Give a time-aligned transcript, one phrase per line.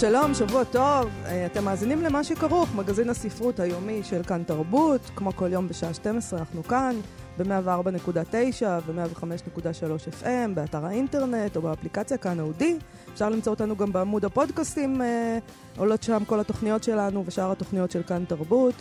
[0.00, 1.08] שלום, שבוע טוב.
[1.26, 5.00] אה, אתם מאזינים למה שכרוך, מגזין הספרות היומי של כאן תרבות.
[5.16, 6.96] כמו כל יום בשעה 12 אנחנו כאן,
[7.38, 12.78] ב-104.9 ו-105.3 FM, באתר האינטרנט או באפליקציה כאן אודי.
[13.12, 15.38] אפשר למצוא אותנו גם בעמוד הפודקאסטים, אה,
[15.76, 18.74] עולות שם כל התוכניות שלנו ושאר התוכניות של כאן תרבות.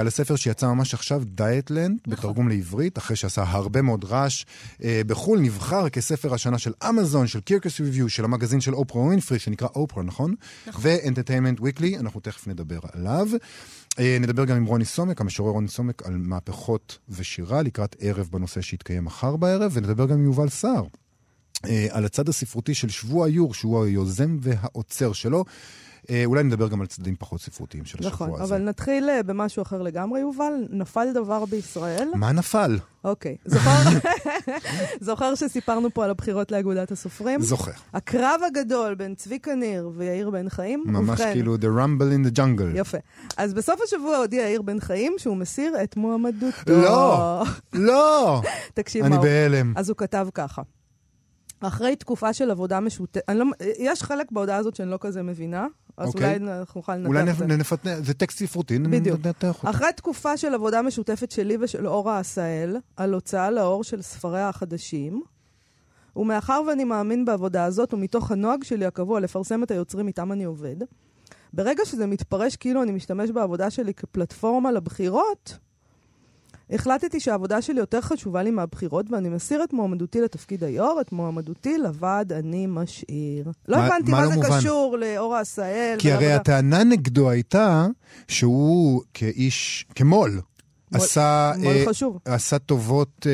[0.00, 2.12] על הספר שיצא ממש עכשיו, דיאטלנד, נכון.
[2.12, 4.44] בתרגום לעברית, אחרי שעשה הרבה מאוד רעש
[4.80, 9.68] בחו"ל, נבחר כספר השנה של אמזון, של קירקס ריוויו, של המגזין של אופרה ווינפרי, שנקרא
[9.74, 10.34] אופרה, נכון?
[10.66, 10.82] נכון.
[11.04, 12.00] ו-Entertainment Weekly.
[12.00, 13.28] אנחנו תכף נדבר עליו.
[13.98, 18.60] אה, נדבר גם עם רוני סומק, המשורר רוני סומק, על מהפכות ושירה לקראת ערב בנושא
[18.60, 20.84] שיתקיים מחר בערב, ונדבר גם עם יובל סער.
[21.66, 25.44] אה, על הצד הספרותי של שבוע יור, שהוא היוזם והעוצר שלו.
[26.10, 28.44] אה, אולי נדבר גם על צדדים פחות ספרותיים של נכון, השבוע הזה.
[28.44, 30.52] נכון, אבל נתחיל אה, במשהו אחר לגמרי, יובל.
[30.70, 32.08] נפל דבר בישראל.
[32.14, 32.78] מה נפל?
[33.04, 33.36] אוקיי.
[33.44, 33.70] זוכר,
[35.00, 37.40] זוכר שסיפרנו פה על הבחירות לאגודת הסופרים?
[37.40, 37.70] זוכר.
[37.94, 40.82] הקרב הגדול בין צביקה ניר ויאיר בן חיים.
[40.86, 42.78] ממש ובכן, כאילו The Rumble in the Jungle.
[42.78, 42.98] יפה.
[43.36, 46.72] אז בסוף השבוע הודיע יאיר בן חיים שהוא מסיר את מועמדותו.
[46.72, 47.42] לא,
[47.72, 48.42] לא.
[48.74, 49.04] תקשיב.
[49.04, 49.72] אני בהלם.
[49.76, 50.62] אז הוא כתב ככה.
[51.66, 53.44] אחרי תקופה של עבודה משותפת, לא,
[53.78, 55.66] יש חלק בהודעה הזאת שאני לא כזה מבינה,
[55.96, 56.38] אז אוקיי.
[56.38, 57.44] אולי אנחנו נוכל לנתח את זה.
[57.44, 58.78] אולי נפתח, זה טקסט ספרותי.
[58.78, 59.70] ננתח אותו.
[59.70, 65.22] אחרי תקופה של עבודה משותפת שלי ושל אורה עשהאל, על הוצאה לאור של ספריה החדשים,
[66.16, 70.76] ומאחר ואני מאמין בעבודה הזאת, ומתוך הנוהג שלי הקבוע לפרסם את היוצרים איתם אני עובד,
[71.52, 75.58] ברגע שזה מתפרש כאילו אני משתמש בעבודה שלי כפלטפורמה לבחירות,
[76.74, 81.78] החלטתי שהעבודה שלי יותר חשובה לי מהבחירות, ואני מסיר את מועמדותי לתפקיד היו"ר, את מועמדותי
[81.78, 83.50] לוועד אני משאיר.
[83.68, 84.58] לא הבנתי מה, מה לא זה מובן?
[84.58, 85.96] קשור לאורה עשהאל.
[85.98, 87.86] כי הרי הטענה נגדו הייתה
[88.28, 90.40] שהוא כאיש, כמו"ל,
[90.94, 93.32] עשה, אה, עשה טובות, אה,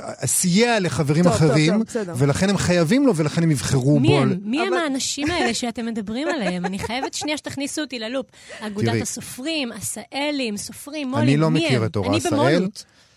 [0.00, 4.08] אה, סייע לחברים טוב, אחרים, טוב, טוב, ולכן הם חייבים לו, ולכן הם יבחרו מי
[4.08, 4.18] בו.
[4.18, 4.38] הם?
[4.42, 4.66] מי אבל...
[4.66, 6.66] הם האנשים האלה שאתם מדברים עליהם?
[6.66, 8.26] אני חייבת שנייה שתכניסו אותי ללופ.
[8.60, 11.56] אגודת הסופרים, עשאלים, סופרים, מו"לים, מי לא הם?
[11.56, 12.68] אני לא מכיר את אורה עשהאל.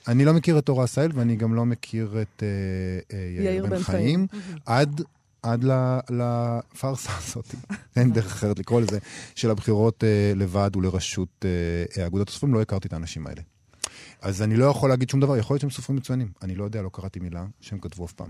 [0.08, 3.84] אני לא מכיר את אורה עשהאל, ואני גם לא מכיר את uh, uh, יאיר בן
[3.84, 4.28] חיים.
[4.66, 5.02] עד
[5.44, 5.66] עד
[6.10, 7.56] לפארסה הזאת,
[7.96, 9.00] אין דרך אחרת לקרוא לזה,
[9.36, 11.46] של הבחירות אה, לוועד ולראשות
[11.98, 13.42] אה, אגודת הסופרים, לא הכרתי את האנשים האלה.
[14.22, 16.28] אז אני לא יכול להגיד שום דבר, יכול להיות שהם סופרים מצוינים.
[16.42, 18.30] אני לא יודע, לא קראתי מילה שהם כתבו אף פעם.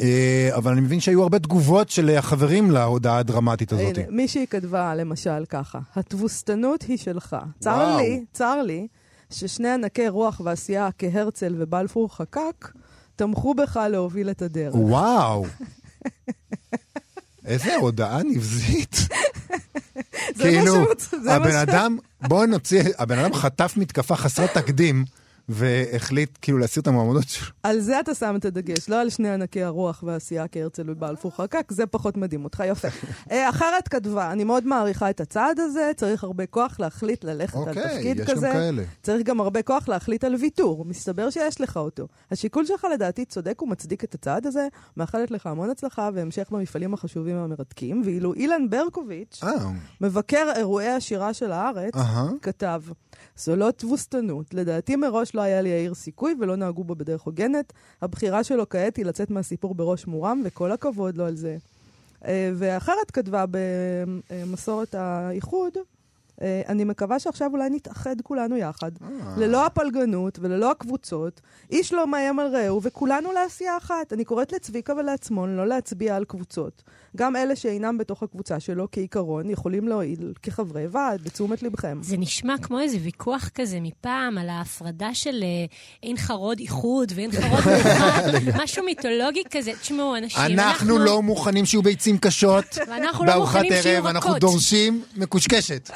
[0.00, 3.98] אה, אבל אני מבין שהיו הרבה תגובות של החברים להודעה הדרמטית הזאת.
[3.98, 7.36] הנה, מישהי כתבה למשל ככה, התבוסתנות היא שלך.
[7.58, 8.86] צר לי, צר לי,
[9.30, 12.72] ששני ענקי רוח ועשייה כהרצל ובלפור חקק,
[13.16, 14.74] תמכו בך להוביל את הדרך.
[14.74, 15.44] וואו.
[17.44, 18.96] איזה הודעה נבזית.
[20.38, 20.84] כאילו,
[21.30, 25.04] הבן אדם, בואו נוציא, הבן אדם חטף מתקפה חסרת תקדים,
[25.48, 27.46] והחליט כאילו להסיר את המועמדות שלו.
[27.62, 31.72] על זה אתה שם את הדגש, לא על שני ענקי הרוח והעשייה כהרצל ובלפור חקק,
[31.72, 32.88] זה פחות מדהים אותך, יפה.
[33.30, 37.68] אה, אחרת כתבה, אני מאוד מעריכה את הצעד הזה, צריך הרבה כוח להחליט ללכת על
[37.68, 38.52] אוקיי, תפקיד כזה.
[39.02, 42.08] צריך גם הרבה כוח להחליט על ויתור, מסתבר שיש לך אותו.
[42.30, 47.36] השיקול שלך לדעתי צודק ומצדיק את הצעד הזה, מאחלת לך המון הצלחה והמשך במפעלים החשובים
[47.36, 49.50] והמרתקים, ואילו אילן ברקוביץ', אה,
[50.00, 52.28] מבקר אירועי השירה של הארץ, אהה.
[52.42, 52.82] כתב,
[53.36, 54.54] זו לא תבוסתנות.
[54.54, 57.72] לדעתי מראש לא היה ליאיר סיכוי ולא נהגו בו בדרך הוגנת.
[58.02, 61.56] הבחירה שלו כעת היא לצאת מהסיפור בראש מורם, וכל הכבוד לו על זה.
[62.24, 63.44] אה, ואחרת כתבה
[64.30, 65.72] במסורת האיחוד,
[66.68, 68.90] אני מקווה שעכשיו אולי נתאחד כולנו יחד,
[69.36, 71.40] ללא הפלגנות וללא הקבוצות,
[71.70, 74.12] איש לא מאיים על רעהו וכולנו לעשייה אחת.
[74.12, 76.82] אני קוראת לצביקה ולעצמון לא להצביע על קבוצות.
[77.16, 81.98] גם אלה שאינם בתוך הקבוצה שלו, כעיקרון, יכולים להועיל כחברי ועד, לתשומת לבכם.
[82.02, 85.48] זה נשמע כמו איזה ויכוח כזה מפעם על ההפרדה של אה,
[86.02, 88.22] אין חרוד איחוד ואין חרוד מאוחד,
[88.62, 89.72] משהו מיתולוגי כזה.
[89.80, 94.38] תשמעו, אנשים, אנחנו לא מוכנים שיהיו ביצים קשות לא בארוחת ערב, אנחנו.
[94.38, 95.90] דורשים מקושקשת.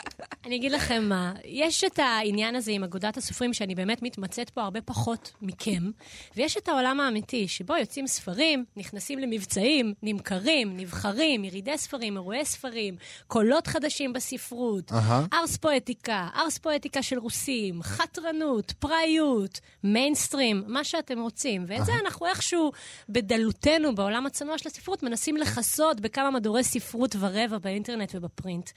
[0.47, 4.63] אני אגיד לכם מה, יש את העניין הזה עם אגודת הסופרים, שאני באמת מתמצאת פה
[4.63, 5.91] הרבה פחות מכם,
[6.37, 12.97] ויש את העולם האמיתי, שבו יוצאים ספרים, נכנסים למבצעים, נמכרים, נבחרים, ירידי ספרים, אירועי ספרים,
[13.27, 15.27] קולות חדשים בספרות, אהה.
[15.33, 21.65] ארס פואטיקה, ארס פואטיקה של רוסים, חתרנות, פראיות, מיינסטרים, מה שאתם רוצים.
[21.69, 22.73] ואת זה אנחנו איכשהו,
[23.09, 28.71] בדלותנו, בעולם הצנוע של הספרות, מנסים לכסות בכמה מדורי ספרות ורבע באינטרנט ובפרינט.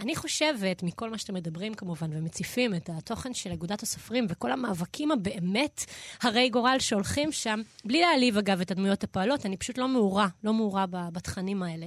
[0.00, 5.10] אני חושבת, מכל מה שאתם מדברים כמובן, ומציפים את התוכן של אגודת הסופרים וכל המאבקים
[5.10, 5.84] הבאמת
[6.22, 10.52] הרי גורל שהולכים שם, בלי להעליב אגב את הדמויות הפועלות, אני פשוט לא מעורה, לא
[10.52, 11.86] מעורה בתכנים האלה.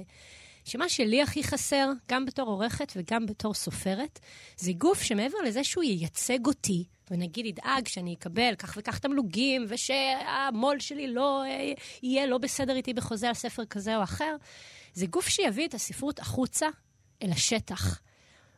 [0.64, 4.20] שמה שלי הכי חסר, גם בתור עורכת וגם בתור סופרת,
[4.56, 10.80] זה גוף שמעבר לזה שהוא ייצג אותי, ונגיד ידאג שאני אקבל כך וכך תמלוגים, ושהמו"ל
[10.80, 11.72] שלי לא אה,
[12.02, 14.36] יהיה לא בסדר איתי בחוזה על ספר כזה או אחר,
[14.94, 16.66] זה גוף שיביא את הספרות החוצה
[17.22, 18.00] אל השטח.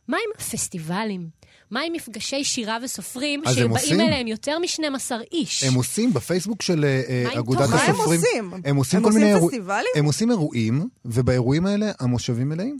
[0.07, 1.29] מה עם הפסטיבלים?
[1.71, 4.01] מה עם מפגשי שירה וסופרים הם שבאים עושים?
[4.01, 5.63] אליהם יותר מ-12 איש?
[5.63, 7.75] הם עושים בפייסבוק של אה, אגודת תוכן?
[7.75, 8.19] מה הם הסופרים.
[8.19, 8.51] עושים?
[8.65, 9.85] הם עושים הם כל עושים מיני אירוע- פסטיבלים?
[9.95, 12.77] הם עושים אירועים, ובאירועים האלה המושבים מלאים.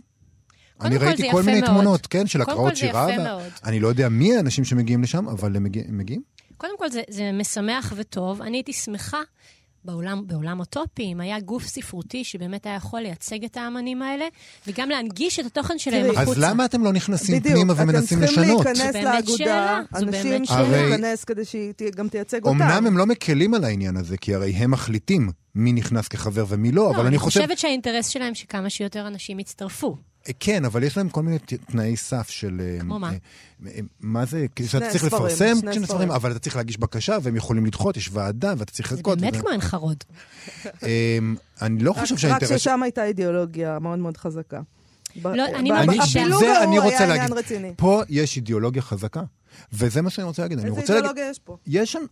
[0.78, 1.62] קודם אני ראיתי כל מיני.
[1.62, 3.12] תמונות, כן, של קודם הקראות כל, זה שירה.
[3.12, 3.42] יפה מאוד.
[3.64, 6.22] אני לא יודע מי האנשים שמגיעים לשם, אבל הם מגיע- הם מגיעים.
[6.56, 8.42] קודם כל, זה, זה משמח וטוב.
[8.42, 9.20] אני הייתי שמחה
[9.84, 14.24] בעולם, בעולם אוטופי, אם היה גוף ספרותי שבאמת היה יכול לייצג את האמנים האלה,
[14.66, 16.20] וגם להנגיש את התוכן שלהם החוצה.
[16.30, 18.64] אז למה אתם לא נכנסים בדיוק, פנימה אתם ומנסים צריכים לשנות?
[18.64, 20.72] להיכנס זו באמת לאגודה, שאלה, זו אנשים צריכים.
[20.72, 22.62] להיכנס כדי שהיא גם תייצג אותם.
[22.62, 26.72] אמנם הם לא מקלים על העניין הזה, כי הרי הם מחליטים מי נכנס כחבר ומי
[26.72, 27.40] לא, אבל לא, אני חושב...
[27.40, 29.96] חושבת שהאינטרס שלהם שכמה שיותר אנשים יצטרפו.
[30.40, 32.60] כן, אבל יש להם כל מיני תנאי סף של...
[32.60, 33.10] אה, כמו מה?
[33.10, 33.16] אה,
[33.66, 34.46] אה, מה זה?
[34.54, 35.84] כאילו שאתה צריך ספרים, לפרסם שני ספרים.
[35.86, 39.18] ספרים, אבל אתה צריך להגיש בקשה, והם יכולים לדחות, יש ועדה, ואתה צריך זה לחכות.
[39.20, 40.04] באמת וזה- כמו עין חרוד.
[40.82, 41.18] אה,
[41.62, 42.50] אני לא רק- חושב רק שהאינטרס...
[42.60, 44.60] ששם הייתה אידיאולוגיה מאוד מאוד חזקה.
[45.24, 47.34] לא, אני מרגישה- זה אני רוצה להגיד.
[47.76, 49.22] פה יש אידיאולוגיה חזקה,
[49.72, 50.58] וזה מה שאני רוצה להגיד.
[50.58, 50.80] אני איזה.
[50.80, 51.56] אידיאולוגיה יש פה?
[51.66, 52.02] יש שם...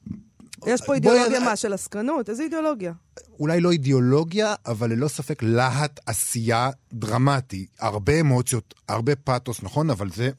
[0.66, 2.30] יש פה אידיאולוגיה מה, של עסקנות?
[2.30, 2.92] איזה אידיאולוגיה?
[3.40, 7.66] אולי לא אידיאולוגיה, אבל ללא ספק להט עשייה דרמטי.
[7.80, 9.90] הרבה אמוציות, הרבה פאתוס, נכון?
[9.90, 10.30] אבל זה...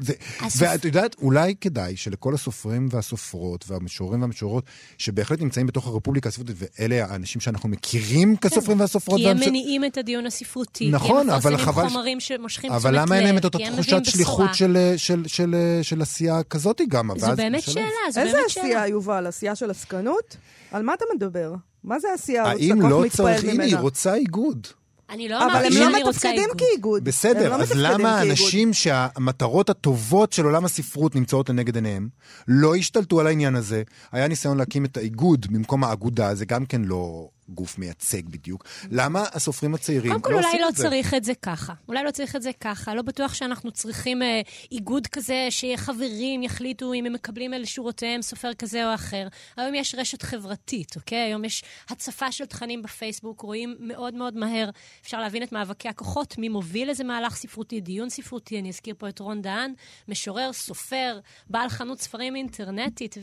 [0.00, 4.64] זה הסופ- ואת יודעת, אולי כדאי שלכל הסופרים והסופרות והמשוררים והמשוררות,
[4.98, 9.84] שבהחלט נמצאים בתוך הרפובליקה הספרותית, ואלה האנשים שאנחנו מכירים כסופרים והסופרות, כי הם והמש- מניעים
[9.84, 10.90] את הדיון הספרותי.
[10.90, 12.88] נכון, כי הם אבל מפרסמים חבל חומרים שמושכים תשומת לב.
[12.88, 14.54] אבל למה אין להם את אותה תחושת שליחות בשורה.
[14.54, 17.10] של, של, של, של עשייה כזאת גם?
[17.18, 17.62] זו באמת.
[17.62, 18.64] שאלה, זו איזה באמת שאלה.
[18.64, 19.26] עשייה, יובל?
[19.26, 20.36] עשייה של עסקנות?
[20.72, 21.54] על מה אתה מדבר?
[21.84, 23.76] מה זה עשייה שאתה האם לא צריך, הנה, היא?
[23.76, 24.66] רוצה איגוד.
[25.10, 26.58] אני לא אבל אמרתי הם שאני לא רוצה מתפקדים איגוד.
[26.58, 26.98] כאיגוד.
[26.98, 28.28] הם בסדר, לא אז מתפקדים למה כאיגוד.
[28.28, 32.08] האנשים שהמטרות הטובות של עולם הספרות נמצאות לנגד עיניהם,
[32.48, 33.82] לא השתלטו על העניין הזה?
[34.12, 38.64] היה ניסיון להקים את האיגוד במקום האגודה, זה גם כן לא גוף מייצג בדיוק.
[38.90, 40.82] למה הסופרים הצעירים קודם כל, לא אולי עושים לא את זה?
[40.82, 41.72] צריך את זה ככה.
[41.88, 42.94] אולי לא צריך את זה ככה.
[42.94, 44.40] לא בטוח שאנחנו צריכים אה,
[44.72, 49.28] איגוד כזה, שחברים יחליטו אם הם מקבלים אל שורותיהם סופר כזה או אחר.
[49.56, 51.18] היום יש רשת חברתית, אוקיי?
[51.18, 54.70] היום יש הצפה של תכנים בפייסבוק, רואים מאוד מאוד מהר.
[55.02, 58.58] אפשר להבין את מאבקי הכוחות, מי מוביל איזה מהלך ספרותי, דיון ספרותי.
[58.58, 59.72] אני אזכיר פה את רון דהן,
[60.08, 61.18] משורר, סופר,
[61.50, 63.16] בעל חנות ספרים אינטרנטית,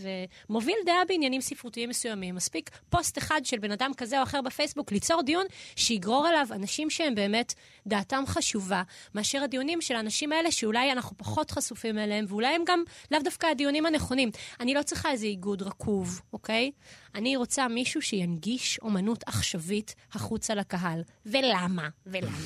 [0.49, 2.35] ומוביל דעה בעניינים ספרותיים מסוימים.
[2.35, 5.45] מספיק פוסט אחד של בן אדם כזה כזה או אחר בפייסבוק, ליצור דיון
[5.75, 7.53] שיגרור אליו אנשים שהם באמת,
[7.87, 8.83] דעתם חשובה,
[9.15, 13.47] מאשר הדיונים של האנשים האלה שאולי אנחנו פחות חשופים אליהם, ואולי הם גם לאו דווקא
[13.47, 14.31] הדיונים הנכונים.
[14.59, 16.71] אני לא צריכה איזה איגוד רקוב, אוקיי?
[17.15, 21.01] אני רוצה מישהו שינגיש אומנות עכשווית החוצה לקהל.
[21.25, 21.89] ולמה?
[22.05, 22.37] ולמה?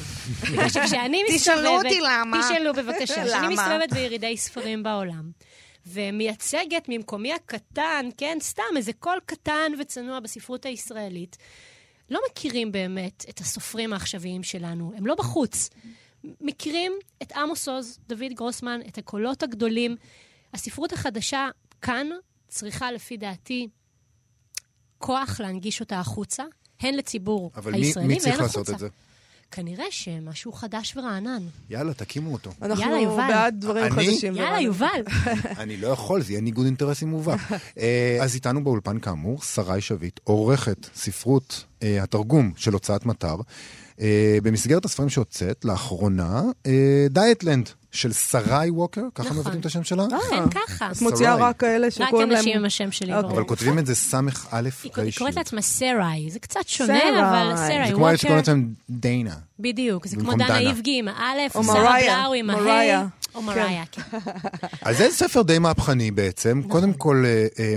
[0.43, 1.41] בגלל שכשאני מסתובבת...
[1.41, 2.41] תשאלו אותי למה.
[2.43, 3.25] תשאלו בבקשה.
[3.25, 3.53] כשאני?
[3.53, 5.31] מסתובבת בירידי ספרים בעולם,
[5.85, 11.37] ומייצגת ממקומי הקטן, כן, סתם איזה קול קטן וצנוע בספרות הישראלית,
[12.09, 15.69] לא מכירים באמת את הסופרים העכשוויים שלנו, הם לא בחוץ.
[16.23, 19.95] מכירים את עמוס עוז, דוד גרוסמן, את הקולות הגדולים.
[20.53, 21.49] הספרות החדשה
[21.81, 22.07] כאן
[22.47, 23.67] צריכה, לפי דעתי,
[24.97, 26.43] כוח להנגיש אותה החוצה,
[26.79, 28.59] הן לציבור אבל מי, הישראלי מי והן צריך החוצה.
[28.59, 28.87] לעשות את זה?
[29.51, 31.43] כנראה שמשהו חדש ורענן.
[31.69, 32.51] יאללה, תקימו אותו.
[32.61, 33.27] אנחנו יאללה, יובל.
[33.27, 33.91] בעד דברים אני?
[33.91, 34.35] חדשים.
[34.35, 34.65] יאללה, ורעננים.
[34.65, 35.03] יובל.
[35.63, 37.39] אני לא יכול, זה יהיה ניגוד אינטרסים מובהק.
[37.79, 43.35] אה, אז איתנו באולפן כאמור, שרי שביט, עורכת ספרות אה, התרגום של הוצאת מטר.
[44.01, 49.37] אה, במסגרת הספרים שהוצאת, לאחרונה, אה, דיאטלנד של שרי ווקר, ככה נכון.
[49.37, 50.05] מבטאים את השם שלה?
[50.05, 50.91] אכן ככה.
[50.91, 51.35] את מוציאה.
[51.35, 52.37] רק כאלה רק שקוראים להם...
[52.37, 53.21] אנשים עם השם שלי אוקיי.
[53.23, 53.33] בראש.
[53.33, 54.17] אבל כותבים את זה ס"א
[54.51, 55.37] היא היא קוראת רי"ש.
[55.37, 56.99] לעצמה סראי, זה קצת שונה.
[57.03, 59.35] אבל זה סראי זה כמו אלה שקוראים ווקר, לעצמם דיינה.
[59.59, 60.59] בדיוק, זה כמו דנה.
[60.59, 62.97] איבגי עם האלף, או שרה מריה, בלאו עם מריה.
[62.99, 64.01] ההי, או מריה, כן.
[64.81, 66.57] אז זה ספר די מהפכני בעצם.
[66.59, 66.71] נכון.
[66.71, 67.75] קודם כל, אה, אה,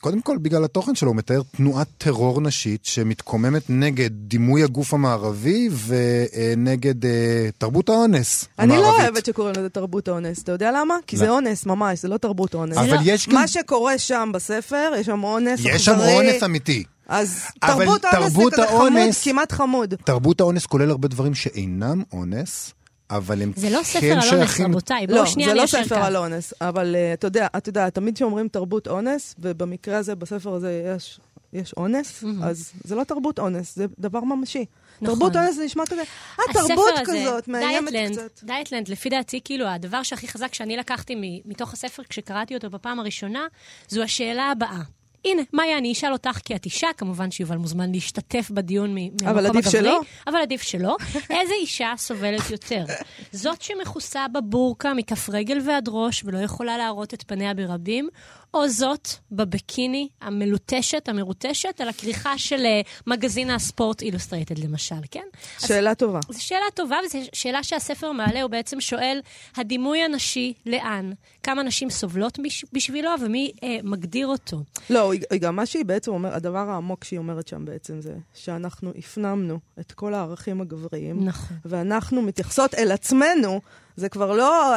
[0.00, 5.68] קודם כל, בגלל התוכן שלו, הוא מתאר תנועת טרור נשית שמתקוממת נגד דימוי הגוף המערבי
[5.86, 7.10] ונגד אה,
[7.58, 8.98] תרבות האונס אני המערבית.
[8.98, 10.42] לא אוהבת שקוראים לזה תרבות אונס.
[10.42, 10.94] אתה יודע למה?
[11.06, 11.30] כי זה לא.
[11.34, 12.76] אונס ממש, זה לא תרבות אונס.
[12.76, 13.34] אבל לא- יש גם...
[13.34, 16.14] מה שקורה שם בספר, יש שם אונס יש שם אכזרי.
[16.14, 16.84] אונס אמיתי.
[17.08, 19.94] אז תרבות אונס זה כזה חמוד, האונס- כמעט חמוד.
[20.04, 22.72] תרבות האונס כולל הרבה דברים שאינם אונס,
[23.10, 24.66] אבל הם זה לא ספר כן על אונס, שייכים...
[24.66, 25.98] רבותיי, לא, זה לא ספר.
[25.98, 30.54] על אונס, אבל אה, אתה יודע, אתה יודע, תמיד כשאומרים תרבות אונס, ובמקרה הזה, בספר
[30.54, 31.20] הזה יש...
[31.52, 34.64] יש אונס, אז זה לא תרבות אונס, זה דבר ממשי.
[35.00, 35.14] נכון.
[35.14, 36.04] תרבות אונס זה נשמע כזה, אה,
[36.50, 38.44] הספר תרבות הזה, כזאת, מאיימת דיאטלנד, קצת.
[38.44, 43.00] דיאטלנד, לפי דעתי, כאילו, הדבר שהכי חזק שאני לקחתי מ- מתוך הספר כשקראתי אותו בפעם
[43.00, 43.46] הראשונה,
[43.88, 44.80] זו השאלה הבאה.
[45.24, 49.28] הנה, מאיה, אני אשאל אותך כי את אישה, כמובן שיובל מוזמן להשתתף בדיון מ- מהמקום
[49.28, 50.00] אבל עדיף הגברי, שלא.
[50.26, 50.96] אבל עדיף שלא.
[51.40, 52.84] איזה אישה סובלת יותר?
[53.32, 58.08] זאת שמכוסה בבורקה מכף רגל ועד ראש ולא יכולה להראות את פניה ברבים,
[58.54, 65.24] או זאת בבקיני המלוטשת, המרוטשת, על הכריכה של אה, מגזין הספורט אילוסטרייטד למשל, כן?
[65.62, 66.20] אז שאלה טובה.
[66.30, 69.20] זו שאלה טובה, וזו שאלה שהספר מעלה, הוא בעצם שואל,
[69.56, 71.12] הדימוי הנשי, לאן?
[71.42, 74.62] כמה נשים סובלות בש- בשבילו, ומי אה, מגדיר אותו?
[74.90, 78.14] לא, היא היא גם מה שהיא בעצם אומרת, הדבר העמוק שהיא אומרת שם בעצם זה
[78.34, 81.56] שאנחנו הפנמנו את כל הערכים הגבריים, נכון.
[81.64, 83.60] ואנחנו מתייחסות אל עצמנו,
[83.98, 84.74] זה כבר לא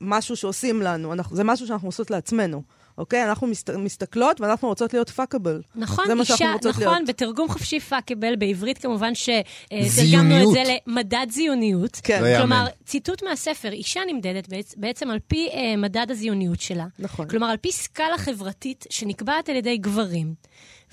[0.00, 2.62] משהו שעושים לנו, אנחנו, זה משהו שאנחנו עושות לעצמנו.
[2.98, 3.24] אוקיי?
[3.24, 5.62] אנחנו מסת, מסתכלות ואנחנו רוצות להיות פאקבל.
[5.76, 7.08] נכון, זה מה שאנחנו אישה, רוצות נכון, להיות.
[7.08, 10.48] בתרגום חופשי פאקבל, בעברית כמובן שתרגמנו.
[10.48, 12.00] את זה למדד זיוניות.
[12.02, 12.22] כן.
[12.22, 12.38] לא יאמן.
[12.40, 16.86] כלומר, ציטוט מהספר, אישה נמדדת בעצ- בעצם על פי אה, מדד הזיוניות שלה.
[16.98, 17.28] נכון.
[17.28, 20.34] כלומר, על פי סקאלה חברתית שנקבעת על ידי גברים,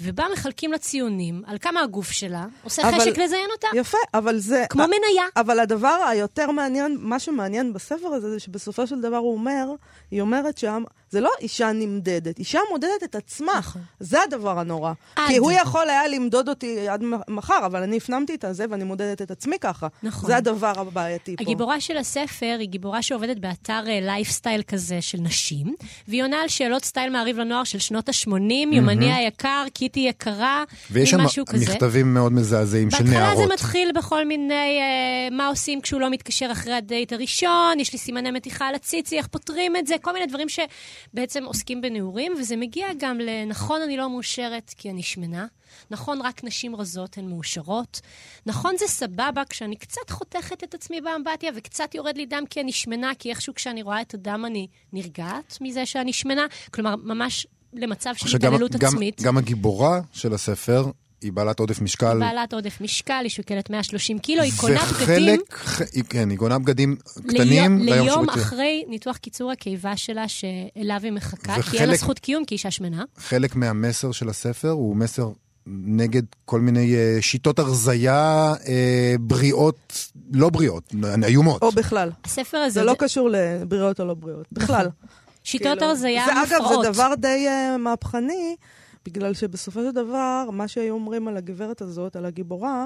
[0.02, 3.68] ובה מחלקים לה ציונים על כמה הגוף שלה עושה אבל- חשק לזיין אותה.
[3.74, 4.66] יפה, אבל זה...
[4.70, 5.24] כמו מניה.
[5.36, 9.66] אבל הדבר היותר מעניין, מה שמעניין בספר הזה, זה שבסופו של דבר הוא אומר,
[10.12, 13.52] היא אומרת שם, זה לא אישה נמדדת, אישה מודדת את עצמה.
[13.60, 13.82] נכון.
[14.00, 14.94] זה הדבר הנורא.
[15.16, 15.28] עד.
[15.28, 19.22] כי הוא יכול היה למדוד אותי עד מחר, אבל אני הפנמתי את זה ואני מודדת
[19.22, 19.88] את עצמי ככה.
[20.04, 20.28] נכון.
[20.30, 21.44] זה הדבר הבעייתי פה.
[21.44, 25.76] הגיבורה של הספר היא גיבורה שעובדת באתר לייפסטייל כזה של נשים,
[26.08, 28.32] והיא עונה על שאלות סטייל מעריב לנוער של שנות ה-80,
[28.72, 31.66] יומני היקר, קיטי יקרה, ויש מין שם משהו כזה.
[31.74, 33.48] מכתבים מאוד מזעזעים של בהתחלה נערות.
[33.48, 38.00] זה מתחיל בכל מיני, אה, מה עושים כשהוא לא מתקשר אחרי הדייט הראשון, יש לי
[38.00, 42.56] סימני מתיחה על הציצי, איך פותרים את זה, כל מיני דברים שבעצם עוסקים בנעורים, וזה
[42.56, 45.46] מגיע גם לנכון, אני לא מאושרת כי אני שמנה,
[45.92, 48.02] נכון, רק נשים רזות הן מאושרות,
[48.46, 52.72] נכון, זה סבבה כשאני קצת חותכת את עצמי באמבטיה וקצת יורד לי דם כי אני
[52.72, 58.12] שמנה, כי איכשהו כשאני רואה את הדם אני נרגעת מזה שאני שמנה, כלומר, ממש למצב
[58.16, 59.22] של התעללות עצמית.
[59.22, 60.86] גם הגיבורה של הספר
[61.22, 62.20] היא בעלת עודף משקל.
[62.20, 66.60] בעלת עודף משקל, היא שוקלת 130 קילו, היא קונה בגדים וחלק, היא- כן, היא קונה
[66.60, 66.96] בגדים
[67.28, 68.30] קטנים ליום ליום.
[68.30, 72.72] אחרי ניתוח קיצור הקיבה שלה, שאליו היא מחכה, כי וחלק- אין לה זכות קיום כאישה
[72.72, 73.04] שמנה.
[73.18, 75.30] חלק מהמסר של הספר הוא מסר
[75.68, 80.94] נגד כל מיני אה, שיטות הרזייה אה, בריאות, לא בריאות,
[81.28, 81.62] איומות.
[81.62, 82.10] או בכלל.
[82.26, 84.46] הספר הזה, זה לא קשור לבריאות או לא בריאות.
[84.52, 84.88] בכלל.
[85.52, 86.86] שיטות כאילו, הרזייה זה, אגב, מופרעות.
[86.86, 88.56] זה דבר די uh, מהפכני,
[89.06, 92.86] בגלל שבסופו של דבר, מה שהיו אומרים על הגברת הזאת, על הגיבורה,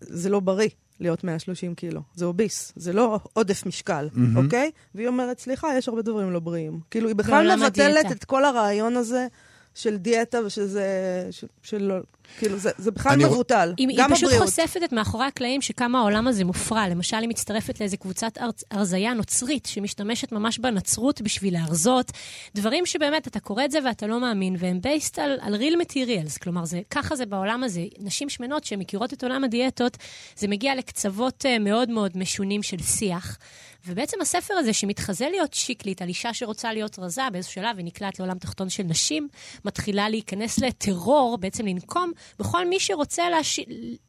[0.00, 0.68] זה לא בריא
[1.00, 2.00] להיות 130 קילו.
[2.14, 4.44] זה אוביס, זה לא עודף משקל, מהמם.
[4.44, 4.70] אוקיי?
[4.94, 6.80] והיא אומרת, סליחה, יש הרבה דברים לא בריאים.
[6.90, 8.12] כאילו, היא בכלל בעולם מבטלת.
[8.12, 9.26] את כל הרעיון הזה
[9.74, 10.86] של דיאטה ושזה...
[11.30, 11.92] ש- של...
[12.38, 13.74] כאילו, זה, זה בכלל אני- מבוטל.
[13.76, 14.44] היא, היא גם פשוט הבריאות.
[14.48, 16.88] חושפת את מאחורי הקלעים שכמה העולם הזה מופרע.
[16.88, 18.38] למשל, היא מצטרפת לאיזה קבוצת
[18.70, 22.10] הרזייה נוצרית, שמשתמשת ממש בנצרות בשביל להרזות.
[22.54, 26.38] דברים שבאמת, אתה קורא את זה ואתה לא מאמין, והם based על, על real materials.
[26.42, 27.84] כלומר, זה, ככה זה בעולם הזה.
[27.98, 29.96] נשים שמנות שמכירות את עולם הדיאטות,
[30.36, 33.38] זה מגיע לקצוות אה, מאוד מאוד משונים של שיח.
[33.86, 38.18] ובעצם הספר הזה, שמתחזה להיות שיקלית על אישה שרוצה להיות רזה, באיזשהו שלב היא נקלעת
[38.18, 39.28] לעולם תחתון של נשים,
[39.64, 43.60] מתחילה להיכנס לטרור, בעצם לנקום בכל מי שרוצה להש...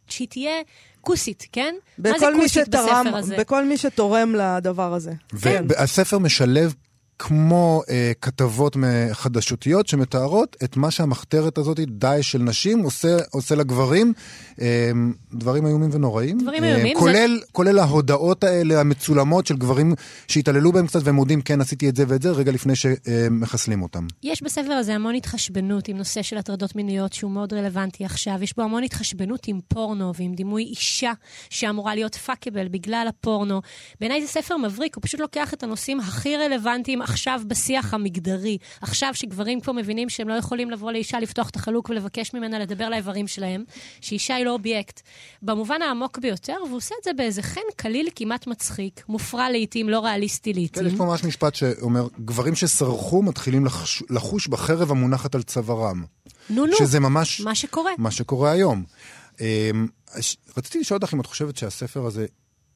[0.08, 0.62] שהיא תהיה
[1.02, 1.76] כוסית, כן?
[1.98, 3.38] מה זה בכל מי כוסית שתרם, בספר הזה?
[3.38, 5.12] בכל מי שתורם לדבר הזה.
[5.42, 5.66] כן.
[5.70, 6.74] והספר משלב
[7.20, 8.78] כמו אה, כתבות
[9.12, 14.14] חדשותיות שמתארות את מה שהמחתרת הזאת, דאעש של נשים, עושה, עושה לגברים,
[14.62, 14.92] אה,
[15.34, 16.38] דברים איומים ונוראים.
[16.38, 19.94] דברים אה, איומים, כולל, כולל ההודעות האלה המצולמות של גברים
[20.28, 24.08] שהתעללו בהם קצת והם מודים, כן, עשיתי את זה ואת זה, רגע לפני שמחסלים אותם.
[24.24, 28.44] יש בספר הזה המון התחשבנות עם נושא של הטרדות מיניות שהוא מאוד רלוונטי עכשיו.
[28.44, 31.12] יש בו המון התחשבנות עם פורנו ועם דימוי אישה
[31.50, 33.62] שאמורה להיות פאקבל בגלל הפורנו.
[34.00, 38.58] בעיניי זה ספר מבריק, הוא פשוט לוקח את הנושאים הכי רלוונטיים עכשיו בשיח המגדרי.
[38.82, 42.90] עכשיו שגברים כבר מבינים שהם לא יכולים לבוא לאישה, לפתוח את החלוק ולבקש ממנה לדבר
[42.90, 43.64] לאיברים שלהם,
[44.02, 45.02] שאישה היא לא אובייקט.
[45.42, 50.00] במובן העמוק ביותר, והוא עושה את זה באיזה חן קליל כמעט מצחיק, מופרע לעיתים, לא
[50.00, 50.84] ריאליסטי לעיתים.
[50.84, 56.04] כן, יש פה ממש משפט שאומר, גברים שסרחו מתחילים לחש, לחוש בחרב המונחת על צווארם.
[56.50, 57.92] נו, נו, שזה ממש מה שקורה.
[57.98, 58.84] מה שקורה היום.
[59.42, 59.88] אמ,
[60.58, 62.26] רציתי לשאול אותך אם את חושבת שהספר הזה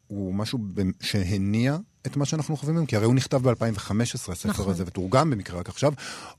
[0.08, 0.60] הוא משהו
[1.02, 1.78] שהניע
[2.08, 4.70] את מה שאנחנו חווים היום, כי הרי הוא נכתב ב-2015, הספר נכון.
[4.70, 5.94] הזה, ותורגם במקרה רק עכשיו,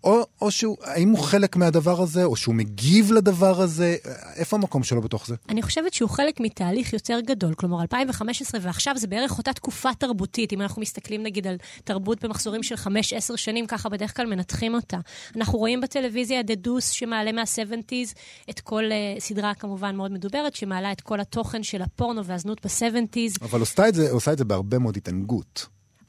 [0.04, 3.96] או, או שהוא, האם הוא חלק מהדבר הזה, או שהוא מגיב לדבר הזה,
[4.36, 5.34] איפה המקום שלו בתוך זה?
[5.48, 7.54] אני חושבת שהוא חלק מתהליך יותר גדול.
[7.54, 10.52] כלומר, 2015 ועכשיו זה בערך אותה תקופה תרבותית.
[10.52, 12.88] אם אנחנו מסתכלים נגיד על תרבות במחזורים של 5-10
[13.36, 14.98] שנים, ככה בדרך כלל מנתחים אותה.
[15.36, 18.14] אנחנו רואים בטלוויזיה דדוס שמעלה מה-70's,
[18.50, 23.44] את כל uh, סדרה כמובן מאוד מדוברת, שמעלה את כל התוכן של הפורנו והזנות ב-70's.
[23.44, 25.59] אבל עושה את זה, עושה את זה בהרבה מאוד התענגות.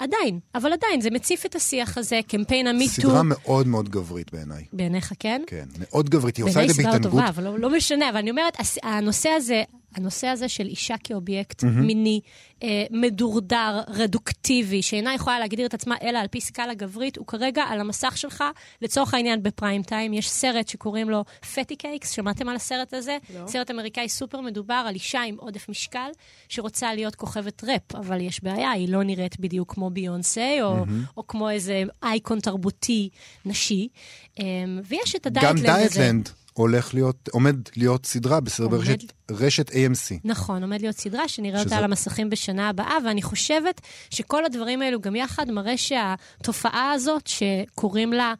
[0.01, 2.91] עדיין, אבל עדיין, זה מציף את השיח הזה, קמפיין המיטו.
[2.91, 4.63] סדרה מאוד מאוד גברית בעיניי.
[4.73, 5.41] בעיניך, כן?
[5.47, 7.19] כן, מאוד גברית, היא עושה בעיניי את זה סדרה לא בהתענגות.
[7.19, 8.09] טובה, אבל לא, לא משנה.
[8.09, 9.63] אבל אני אומרת, הנושא הזה,
[9.95, 12.21] הנושא הזה של אישה כאובייקט מיני,
[12.63, 17.63] אה, מדורדר, רדוקטיבי, שאינה יכולה להגדיר את עצמה אלא על פי סקאלה גברית, הוא כרגע
[17.63, 18.43] על המסך שלך,
[18.81, 20.13] לצורך העניין בפריים טיים.
[20.13, 23.17] יש סרט שקוראים לו פטי קייקס, שמעתם על הסרט הזה?
[23.33, 23.47] לא.
[23.47, 26.09] סרט אמריקאי סופר מדובר על אישה עם עודף משקל,
[26.49, 30.85] שרוצה להיות כוכבת ראפ, אבל יש בעיה, היא לא נראית בדיוק כמו ביונסה, או,
[31.17, 33.09] או כמו איזה אייקון תרבותי
[33.45, 33.87] נשי.
[34.39, 34.45] אה,
[34.83, 35.99] ויש את גם ה Dietland הזה.
[35.99, 38.99] Dietland הולך להיות, עומד להיות סדרה בסדר עומד- ברשת
[39.31, 40.19] רשת AMC.
[40.23, 44.81] נכון, עומד להיות סדרה שנראה אותה שזה- על המסכים בשנה הבאה, ואני חושבת שכל הדברים
[44.81, 48.33] האלו גם יחד מראה שהתופעה הזאת, שקוראים לה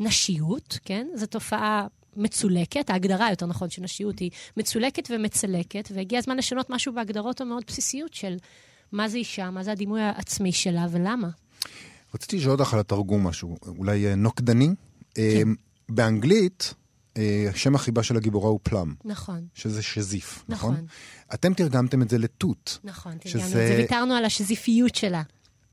[0.00, 1.06] נשיות, כן?
[1.14, 6.92] זו תופעה מצולקת, ההגדרה, יותר נכון, של נשיות היא מצולקת ומצלקת, והגיע הזמן לשנות משהו
[6.94, 8.36] בהגדרות המאוד בסיסיות של
[8.92, 11.28] מה זה אישה, מה זה הדימוי העצמי שלה ולמה.
[12.14, 14.68] רציתי לשאול אותך על התרגום משהו, אולי אה, נוקדני.
[15.18, 15.42] אה,
[15.88, 16.74] באנגלית,
[17.54, 20.72] שם החיבה של הגיבורה הוא פלאם, נכון, שזה שזיף, נכון?
[20.74, 20.86] נכון.
[21.34, 22.78] אתם תרגמתם את זה לתות.
[22.84, 25.22] נכון, שזה- תרגמנו את זה, ויתרנו על השזיפיות שלה.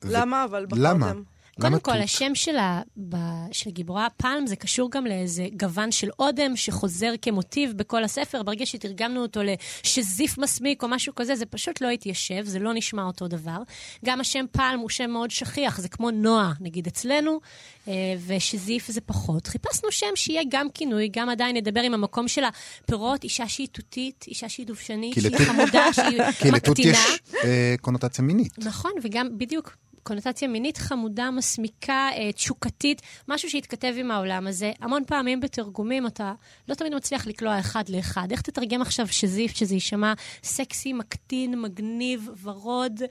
[0.03, 0.83] למה אבל בחרתם?
[0.83, 1.13] למה?
[1.61, 2.01] קודם כל, תות?
[2.03, 3.15] השם שלה, ב,
[3.51, 8.43] של גיבורה פלם, זה קשור גם לאיזה גוון של אודם שחוזר כמוטיב בכל הספר.
[8.43, 13.03] ברגע שתרגמנו אותו לשזיף מסמיק או משהו כזה, זה פשוט לא התיישב, זה לא נשמע
[13.03, 13.57] אותו דבר.
[14.05, 17.39] גם השם פלם הוא שם מאוד שכיח, זה כמו נועה, נגיד אצלנו,
[17.87, 17.93] אה,
[18.27, 19.47] ושזיף זה פחות.
[19.47, 24.25] חיפשנו שם שיהיה גם כינוי, גם עדיין נדבר עם המקום של הפירות, אישה שהיא תותית,
[24.27, 26.97] אישה שהיא דובשנית, שהיא לתות- חמודה, שהיא כי לתות מקטינה.
[26.97, 28.53] יש אה, קונוטציה מינית.
[28.57, 34.71] נכון, וגם בדיוק קונוטציה מינית חמודה, מסמיקה, אה, תשוקתית, משהו שהתכתב עם העולם הזה.
[34.79, 36.33] המון פעמים בתרגומים אתה
[36.69, 38.31] לא תמיד מצליח לקלוע אחד לאחד.
[38.31, 40.13] איך תתרגם עכשיו שזיף, שזה יישמע
[40.43, 43.01] סקסי, מקטין, מגניב, ורוד?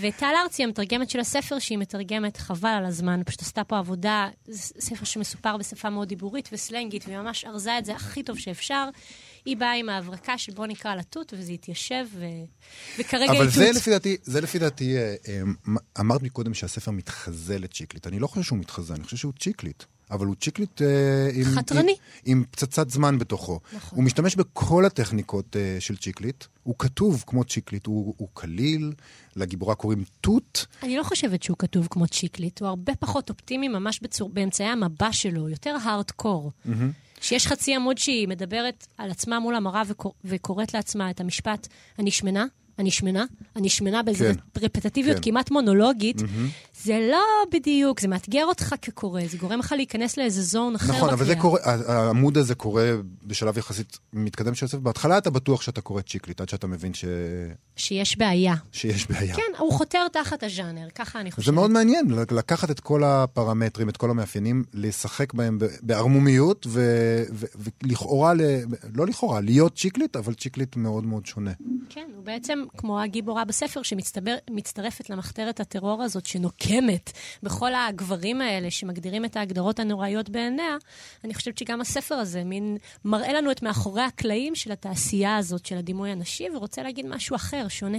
[0.00, 5.04] וטל ארצי, המתרגמת של הספר, שהיא מתרגמת חבל על הזמן, פשוט עשתה פה עבודה, ספר
[5.04, 8.88] שמסופר בשפה מאוד דיבורית וסלנגית, והיא ממש ארזה את זה הכי טוב שאפשר.
[9.46, 12.24] היא באה עם ההברקה של בוא נקרא לה תות, וזה התיישב, ו...
[12.98, 13.54] וכרגע היא אבל תות.
[13.54, 15.40] זה לפי דעתי, זה לפי דעתי, אה, אה,
[16.00, 18.06] אמרת מקודם שהספר מתחזה לצ'יקליט.
[18.06, 19.82] אני לא חושב שהוא מתחזה, אני חושב שהוא צ'יקליט.
[20.10, 21.96] אבל הוא צ'יקליט אה, עם, חתרני.
[22.24, 23.60] עם, עם פצצת זמן בתוכו.
[23.72, 23.98] נכון.
[23.98, 28.92] הוא משתמש בכל הטכניקות אה, של צ'יקליט, הוא כתוב כמו צ'יקליט, הוא, הוא קליל,
[29.36, 30.66] לגיבורה קוראים תות.
[30.82, 35.12] אני לא חושבת שהוא כתוב כמו צ'יקליט, הוא הרבה פחות אופטימי ממש בצור, באמצעי המבע
[35.12, 36.52] שלו, יותר הארדקור.
[37.20, 42.10] שיש חצי עמוד שהיא מדברת על עצמה מול המראה וקור, וקוראת לעצמה את המשפט, אני
[42.10, 42.46] שמנה,
[42.78, 43.24] אני שמנה,
[43.56, 44.60] אני שמנה באיזו כן.
[44.64, 45.22] רפטטיביות כן.
[45.22, 46.16] כמעט מונולוגית,
[46.82, 51.10] זה לא בדיוק, זה מאתגר אותך כקורא, זה גורם לך להיכנס לאיזה זון אחר נכון,
[51.10, 51.42] אבל זה בקריאה.
[51.42, 52.92] קורה, העמוד הזה קורה
[53.24, 54.78] בשלב יחסית מתקדם של הספר.
[54.78, 57.04] בהתחלה אתה בטוח שאתה קורא צ'יקליט, עד שאתה מבין ש...
[57.76, 58.54] שיש בעיה.
[58.72, 59.34] שיש בעיה.
[59.36, 61.46] כן, הוא חותר תחת הז'אנר, ככה אני חושבת.
[61.46, 67.46] זה מאוד מעניין, לקחת את כל הפרמטרים, את כל המאפיינים, לשחק בהם בערמומיות, ו- ו-
[67.84, 68.60] ולכאורה, ל-
[68.94, 71.52] לא לכאורה, להיות צ'יקליט, אבל צ'יקליט מאוד מאוד שונה.
[71.88, 79.24] כן, הוא בעצם כמו הגיבורה בספר שמצטרפת למחתרת הטרור הזאת, שנוקמת בכל הגברים האלה שמגדירים
[79.24, 80.76] את ההגדרות הנוראיות בעיניה.
[81.24, 85.76] אני חושבת שגם הספר הזה מין מראה לנו את מאחורי הקלעים של התעשייה הזאת של
[85.76, 87.98] הדימוי הנשי, ורוצה להגיד משהו אחר, שונה.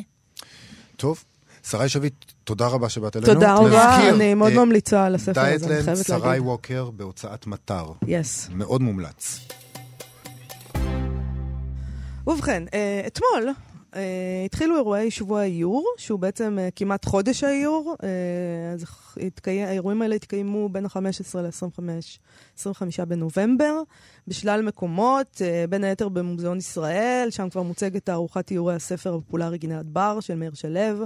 [0.96, 1.24] טוב,
[1.64, 3.34] שרי שביט, תודה רבה שבאת אלינו.
[3.34, 6.42] תודה רבה, אני מאוד אה, ממליצה על הספר הזה, אני חייבת שרי להגיד.
[6.42, 7.86] ווקר בהוצאת מטר.
[8.08, 8.50] יס.
[8.52, 9.40] מאוד מומלץ.
[12.28, 13.54] ובכן, אה, אתמול
[13.96, 14.02] אה,
[14.46, 17.96] התחילו אירועי שבוע האיור, שהוא בעצם אה, כמעט חודש האיור.
[18.04, 18.86] אה, אז
[19.22, 21.82] התקיים, האירועים האלה התקיימו בין ה-15 ל-25
[22.58, 23.82] 25 בנובמבר,
[24.28, 29.86] בשלל מקומות, אה, בין היתר במוזיאון ישראל, שם כבר מוצגת תערוכת איורי הספר הפופולרי גינת
[29.86, 31.06] בר של מאיר שלו.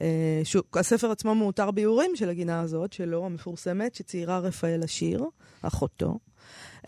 [0.00, 5.24] אה, שהוא, הספר עצמו מאותר באיורים של הגינה הזאת, שלו, המפורסמת, שציירה רפאל עשיר,
[5.62, 6.18] אחותו.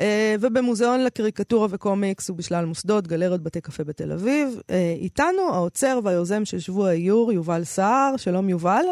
[0.00, 4.48] אה, ובמוזיאון לקריקטורה וקומיקס ובשלל מוסדות, גלריות בתי קפה בתל אביב.
[4.70, 8.16] אה, איתנו העוצר והיוזם של שבוע האיור, יובל סער.
[8.16, 8.84] שלום יובל.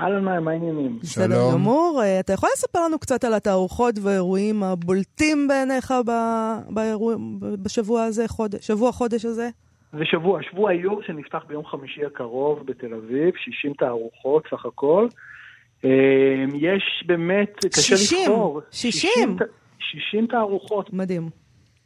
[0.00, 0.98] אהלן, מה העניינים?
[1.02, 1.52] בסדר שלום.
[1.52, 2.00] גמור.
[2.02, 7.14] אה, אתה יכול לספר לנו קצת על התערוכות והאירועים הבולטים בעיניך ב- באירוע,
[7.62, 9.48] בשבוע הזה, חודש, שבוע חודש הזה?
[9.92, 15.08] זה שבוע, שבוע האיור שנפתח ביום חמישי הקרוב בתל אביב, 60 תערוכות סך הכל.
[16.54, 18.18] יש באמת, קשה 60?
[18.30, 18.60] לבחור.
[18.70, 19.10] 60?
[19.38, 21.30] ת- 60 תערוכות, מדהים.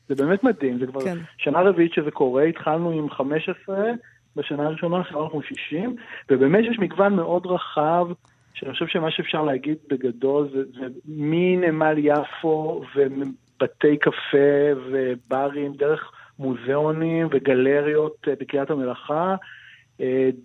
[0.09, 1.19] זה באמת מדהים, זה כבר כן.
[1.39, 3.91] שנה רביעית שזה קורה, התחלנו עם 15,
[4.37, 5.97] בשנה הראשונה עכשיו אנחנו 60,
[6.31, 8.07] ובאמת יש מגוון מאוד רחב,
[8.55, 17.29] שאני חושב שמה שאפשר להגיד בגדול זה, זה מנמל יפו ובתי קפה וברים, דרך מוזיאונים
[17.31, 19.35] וגלריות אה, בקריית המלאכה,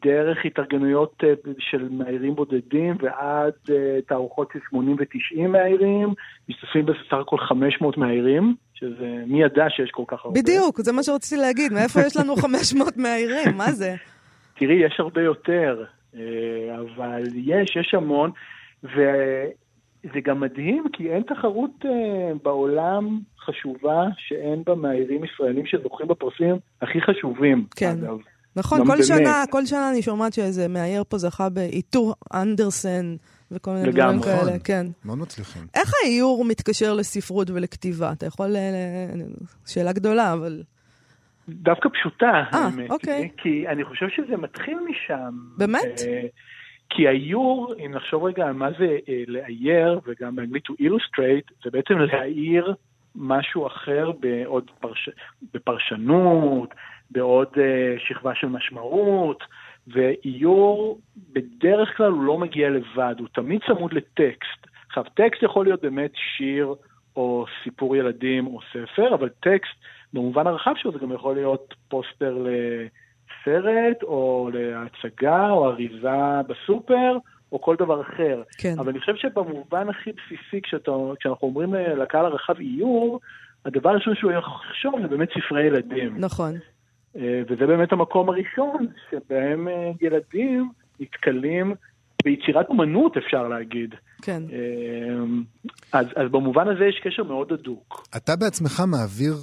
[0.02, 6.14] דרך התארגנויות אה, של מאיירים בודדים ועד אה, תערוכות של 80 ו-90 מאיירים,
[6.50, 10.42] משתתפים בסך הכל 500 מאיירים, שזה, מי ידע שיש כל כך הרבה.
[10.42, 11.74] בדיוק, זה מה שרציתי להגיד.
[11.74, 13.58] מאיפה יש לנו 500 מאיירים?
[13.58, 13.96] מה זה?
[14.58, 15.84] תראי, יש הרבה יותר,
[16.16, 16.22] אה,
[16.80, 18.32] אבל יש, יש המון,
[18.84, 26.56] וזה גם מדהים, כי אין תחרות אה, בעולם חשובה שאין בה מאיירים ישראלים שזוכים בפרסים
[26.82, 27.66] הכי חשובים.
[27.76, 27.96] כן.
[28.04, 28.18] אגב.
[28.60, 29.06] נכון, גם כל באמת.
[29.06, 33.16] שנה, כל שנה אני שומעת שאיזה מאייר פה זכה באיתור אנדרסן
[33.52, 34.24] וכל מיני דברים לגמרי.
[34.24, 34.60] כאלה, נכון.
[34.64, 34.86] כן.
[35.06, 35.62] מאוד מצליחים.
[35.76, 38.12] איך האיור מתקשר לספרות ולכתיבה?
[38.12, 38.56] אתה יכול...
[38.56, 38.72] אה,
[39.16, 40.64] ל- שאלה גדולה, אבל...
[41.50, 42.92] דווקא פשוטה, אה, האמת.
[42.92, 43.30] אוקיי.
[43.38, 45.34] כי אני חושב שזה מתחיל משם.
[45.58, 46.02] באמת?
[46.08, 46.22] אה,
[46.90, 51.70] כי האיור, אם נחשוב רגע על מה זה אה, לאייר, וגם באנגלית to illustrate, זה
[51.72, 52.74] בעצם להאיר
[53.16, 55.10] משהו אחר בעוד פרש...
[55.54, 56.70] בפרשנות,
[57.12, 59.44] בעוד אה, שכבה של משמעות,
[59.88, 61.00] ואיור
[61.34, 64.68] בדרך כלל הוא לא מגיע לבד, הוא תמיד צמוד לטקסט.
[64.88, 66.76] עכשיו, טקסט יכול להיות באמת שיר
[67.16, 69.76] או סיפור ילדים או ספר, אבל טקסט
[70.14, 77.18] במובן הרחב שלו זה גם יכול להיות פוסטר לסרט או להצגה או אריזה בסופר
[77.52, 78.42] או כל דבר אחר.
[78.58, 78.76] כן.
[78.80, 83.20] אבל אני חושב שבמובן הכי בסיסי כשאתה, כשאנחנו אומרים לקהל הרחב איור,
[83.66, 86.16] הדבר הראשון שהוא יחשוב זה באמת ספרי ילדים.
[86.18, 86.54] נכון.
[87.20, 91.74] אה, וזה באמת המקום הראשון שבהם אה, ילדים נתקלים
[92.24, 93.96] ביצירת אומנות, אפשר להגיד.
[94.22, 94.44] כן.
[94.52, 95.24] אה,
[96.00, 98.08] אז, אז במובן הזה יש קשר מאוד הדוק.
[98.18, 99.34] אתה בעצמך מעביר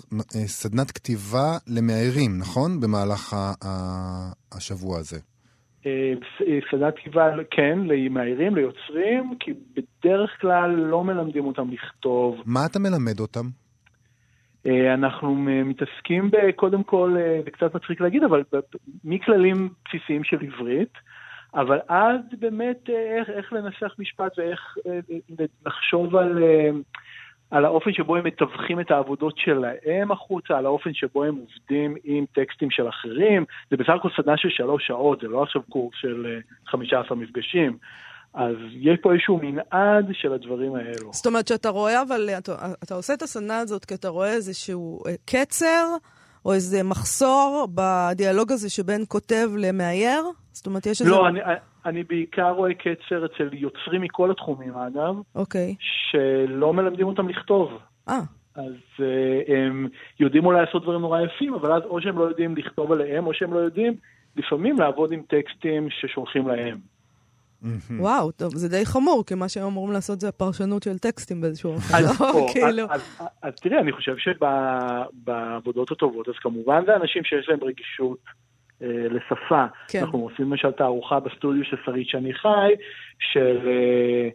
[0.46, 2.80] סדנת כתיבה למאיירים, נכון?
[2.80, 5.18] במהלך ה- ה- השבוע הזה.
[6.70, 12.36] סדנת כתיבה, כן, למאיירים, ליוצרים, כי בדרך כלל לא מלמדים אותם לכתוב.
[12.46, 13.46] מה אתה מלמד אותם?
[14.66, 18.42] אה, אנחנו מתעסקים קודם כל, אה, זה קצת מצחיק להגיד, אבל
[19.04, 20.98] מכללים בסיסיים של עברית,
[21.54, 24.98] אבל אז באמת אה, איך, איך לנסח משפט ואיך אה,
[25.66, 26.70] לחשוב על, אה,
[27.50, 32.24] על האופן שבו הם מתווכים את העבודות שלהם החוצה, על האופן שבו הם עובדים עם
[32.32, 33.44] טקסטים של אחרים.
[33.70, 37.78] זה בסך הכל סדנה של שלוש שעות, זה לא עכשיו קורס של אה, 15 מפגשים.
[38.36, 41.12] אז יש פה איזשהו מנעד של הדברים האלו.
[41.12, 42.52] זאת אומרת שאתה רואה, אבל אתה,
[42.84, 45.86] אתה עושה את הסדנה הזאת כי אתה רואה איזשהו אה, קצר,
[46.44, 50.22] או איזה מחסור בדיאלוג הזה שבין כותב למאייר?
[50.52, 51.10] זאת אומרת, יש איזה...
[51.12, 51.40] לא, אני,
[51.86, 55.74] אני בעיקר רואה קצר אצל יוצרים מכל התחומים, אגב, אוקיי.
[55.80, 57.70] שלא מלמדים אותם לכתוב.
[58.08, 58.20] אה,
[58.54, 59.88] אז uh, הם
[60.20, 63.34] יודעים אולי לעשות דברים נורא יפים, אבל אז או שהם לא יודעים לכתוב עליהם, או
[63.34, 63.94] שהם לא יודעים
[64.36, 66.95] לפעמים לעבוד עם טקסטים ששולחים להם.
[67.98, 71.72] וואו, טוב, זה די חמור, כי מה שהם אמורים לעשות זה הפרשנות של טקסטים באיזשהו
[71.72, 71.94] אופן.
[71.96, 72.82] אז, לא, כאילו.
[72.90, 78.18] אז, אז, אז תראי, אני חושב שבעבודות הטובות, אז כמובן זה אנשים שיש להם רגישות
[78.82, 79.64] אה, לשפה.
[79.88, 80.00] כן.
[80.00, 82.72] אנחנו עושים למשל תערוכה בסטודיו של שרית שני חי,
[83.18, 84.28] של אה,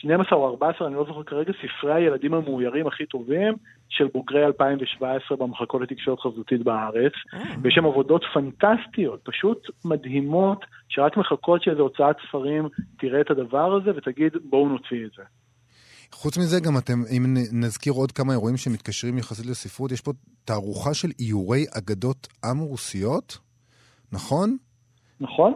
[0.00, 3.54] 12 או 14, אני לא זוכר כרגע, ספרי הילדים המאוירים הכי טובים
[3.88, 7.12] של בוגרי 2017 במחלקות לתקשורת חזותית בארץ.
[7.34, 7.40] אה.
[7.62, 13.90] ויש שם עבודות פנטסטיות, פשוט מדהימות, שרק מחכות שאיזו הוצאת ספרים תראה את הדבר הזה
[13.96, 15.22] ותגיד, בואו נוציא את זה.
[16.12, 20.12] חוץ מזה, גם אתם, אם נזכיר עוד כמה אירועים שמתקשרים יחסית לספרות, יש פה
[20.44, 23.38] תערוכה של איורי אגדות עם רוסיות,
[24.12, 24.56] נכון?
[25.20, 25.54] נכון?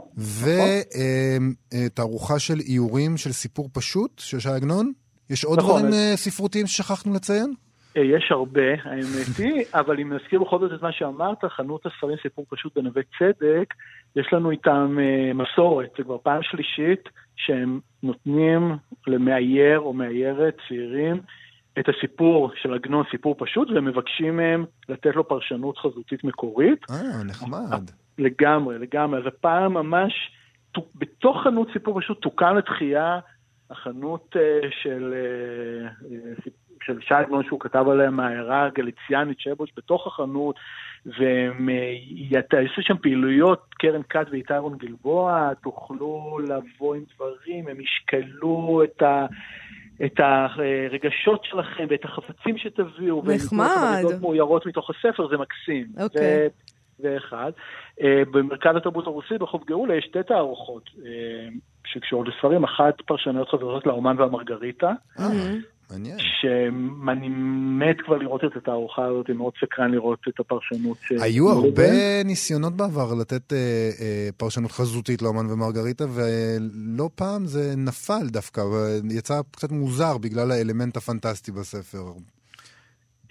[1.74, 4.92] ותערוכה של איורים של סיפור פשוט, של ש"י עגנון?
[5.30, 7.54] יש עוד נכון, דברים אז- אה, ספרותיים ששכחנו לציין?
[7.96, 12.16] אה, יש הרבה, האמת היא, אבל אם נזכיר בכל זאת את מה שאמרת, חנות הספרים
[12.22, 13.74] סיפור פשוט בנווה צדק,
[14.16, 21.20] יש לנו איתם אה, מסורת, זה כבר פעם שלישית שהם נותנים למאייר או מאיירת צעירים
[21.78, 26.78] את הסיפור של עגנון, סיפור פשוט, והם מבקשים מהם לתת לו פרשנות חזותית מקורית.
[26.90, 27.90] אה, נחמד.
[28.18, 29.20] לגמרי, לגמרי.
[29.20, 30.12] אז הפעם ממש,
[30.72, 33.18] תו- בתוך חנות סיפור פשוט תוקן לתחייה
[33.70, 36.50] החנות אה, של, אה, אה,
[36.82, 40.56] של שי עגנון שהוא כתב עליה מהעיירה הגליציאנית שבוש בתוך החנות,
[41.06, 48.82] והם אה, יעשו שם פעילויות, קרן כת ואיתרון גלבוע, תוכלו לבוא עם דברים, הם ישקלו
[48.84, 49.26] את ה...
[50.04, 53.22] את הרגשות שלכם ואת החפצים שתביאו.
[53.24, 53.96] והם נחמד.
[53.98, 55.86] אגדות מאוירות מתוך הספר, זה מקסים.
[56.00, 56.48] אוקיי.
[57.02, 57.50] זה- אחד.
[58.00, 61.48] אה, במרכז התרבות הרוסי ברחוב גאולה יש שתי תערוכות אה,
[61.86, 65.22] שקשורות לספרים, אחת פרשנויות חברות לאומן והמרגריטה, Mm-hmm.
[65.90, 66.18] מעניין.
[66.18, 67.28] שאני
[67.78, 70.96] מת כבר לראות את התערוכה הזאת, אני מאוד סקרן לראות את הפרשנות.
[71.02, 71.82] ש- היו הרבה
[72.24, 73.58] ניסיונות בעבר לתת אה,
[74.00, 78.60] אה, פרשנות חזותית לאומן ומרגריטה, ולא פעם זה נפל דווקא,
[79.10, 82.04] ויצא קצת מוזר בגלל האלמנט הפנטסטי בספר.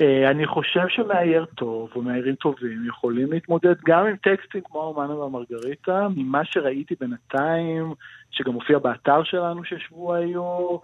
[0.02, 5.12] אה, אני חושב שמאייר טוב, או מאיירים טובים, יכולים להתמודד גם עם טקסטים כמו האומן
[5.12, 7.94] והמרגריטה, ממה שראיתי בינתיים,
[8.32, 10.78] שגם מופיע באתר שלנו ששבוע היו,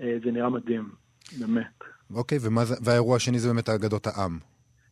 [0.00, 0.88] אה, זה נראה מדהים,
[1.40, 1.84] באמת.
[2.14, 4.38] אוקיי, ומה זה, והאירוע השני זה באמת אגדות העם.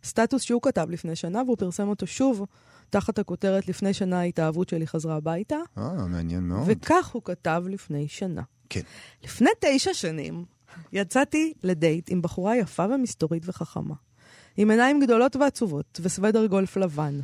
[0.03, 2.45] סטטוס שהוא כתב לפני שנה, והוא פרסם אותו שוב,
[2.89, 6.63] תחת הכותרת לפני שנה ההתאהבות שלי חזרה הביתה, אה, מעניין מאוד.
[6.65, 8.41] וכך הוא כתב לפני שנה.
[8.69, 8.81] כן.
[9.23, 10.45] לפני תשע שנים
[10.93, 13.95] יצאתי לדייט עם בחורה יפה ומסתורית וחכמה.
[14.57, 17.19] עם עיניים גדולות ועצובות וסוודר גולף לבן.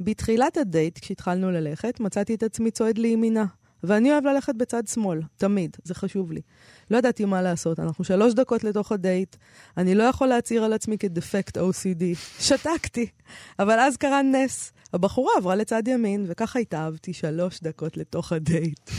[0.00, 3.44] בתחילת הדייט, כשהתחלנו ללכת, מצאתי את עצמי צועד לימינה.
[3.84, 6.40] ואני אוהב ללכת בצד שמאל, תמיד, זה חשוב לי.
[6.90, 9.36] לא ידעתי מה לעשות, אנחנו שלוש דקות לתוך הדייט,
[9.76, 12.02] אני לא יכול להצהיר על עצמי כדפקט OCD.
[12.40, 13.06] שתקתי.
[13.58, 14.72] אבל אז קרה נס.
[14.92, 18.90] הבחורה עברה לצד ימין, וככה התאהבתי שלוש דקות לתוך הדייט.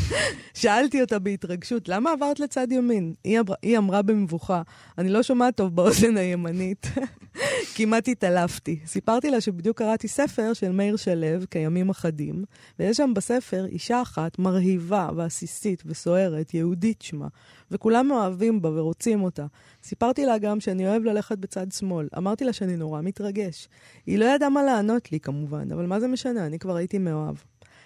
[0.54, 3.14] שאלתי אותה בהתרגשות, למה עברת לצד ימין?
[3.24, 4.62] היא, אמר, היא אמרה במבוכה,
[4.98, 6.88] אני לא שומעת טוב באוזן הימנית.
[7.76, 8.80] כמעט התעלפתי.
[8.86, 12.44] סיפרתי לה שבדיוק קראתי ספר של מאיר שלו, כימים אחדים,
[12.80, 17.28] ויש שם בספר אישה אחת מרהיבה ועסיסית וסוערת, יהודית שמה,
[17.72, 19.46] וכולם אוהבים בה ורוצים אותה.
[19.84, 22.08] סיפרתי לה גם שאני אוהב ללכת בצד שמאל.
[22.18, 23.68] אמרתי לה שאני נורא מתרגש.
[24.06, 27.36] היא לא ידעה מה לענות לי כמובן, אבל מה זה משנה, אני כבר הייתי מאוהב.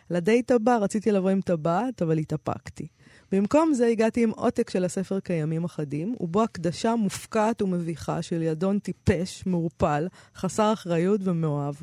[0.10, 2.88] לדייט הבא רציתי לבוא עם טבעת, אבל התאפקתי.
[3.32, 8.80] במקום זה הגעתי עם עותק של הספר קיימים אחדים, ובו הקדשה מופקעת ומביכה של ידון
[8.80, 11.76] טיפש, מעורפל, חסר אחריות ומאוהב.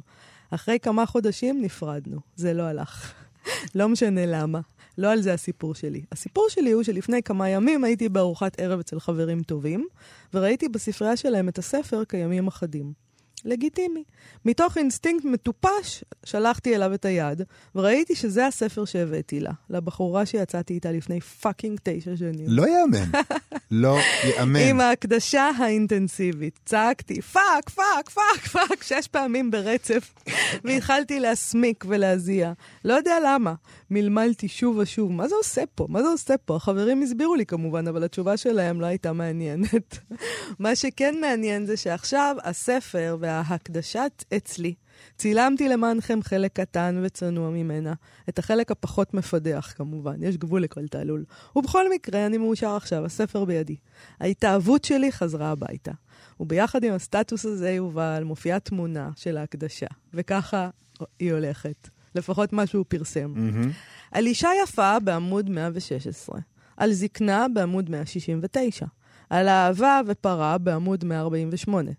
[0.50, 2.20] אחרי כמה חודשים נפרדנו.
[2.36, 3.12] זה לא הלך.
[3.74, 4.60] לא משנה למה.
[4.98, 6.02] לא על זה הסיפור שלי.
[6.12, 9.86] הסיפור שלי הוא שלפני כמה ימים הייתי בארוחת ערב אצל חברים טובים,
[10.34, 12.92] וראיתי בספרייה שלהם את הספר כימים אחדים.
[13.44, 14.04] לגיטימי.
[14.44, 17.42] מתוך אינסטינקט מטופש, שלחתי אליו את היד,
[17.74, 22.46] וראיתי שזה הספר שהבאתי לה, לבחורה שיצאתי איתה לפני fucking תשע שנים.
[22.48, 23.10] לא יאמן.
[23.70, 24.60] לא יאמן.
[24.60, 26.58] עם ההקדשה האינטנסיבית.
[26.64, 30.14] צעקתי, fuck, fuck, fuck, fuck, שש פעמים ברצף,
[30.64, 32.52] והתחלתי להסמיק ולהזיע.
[32.84, 33.54] לא יודע למה.
[33.92, 35.86] מלמלתי שוב ושוב, מה זה עושה פה?
[35.88, 36.56] מה זה עושה פה?
[36.56, 39.98] החברים הסבירו לי כמובן, אבל התשובה שלהם לא הייתה מעניינת.
[40.58, 44.74] מה שכן מעניין זה שעכשיו הספר וההקדשת אצלי.
[45.18, 47.92] צילמתי למענכם חלק קטן וצנוע ממנה.
[48.28, 50.22] את החלק הפחות מפדח, כמובן.
[50.22, 51.24] יש גבול לכל תעלול.
[51.56, 53.76] ובכל מקרה, אני מאושר עכשיו, הספר בידי.
[54.20, 55.92] ההתאהבות שלי חזרה הביתה.
[56.40, 59.86] וביחד עם הסטטוס הזה, יובל, מופיעה תמונה של ההקדשה.
[60.14, 60.70] וככה
[61.18, 61.88] היא הולכת.
[62.14, 63.32] לפחות מה שהוא פרסם.
[63.34, 63.70] מהמם.
[64.10, 66.40] על אישה יפה בעמוד 116,
[66.76, 68.86] על זקנה בעמוד 169,
[69.30, 71.90] על אהבה ופרה בעמוד 148.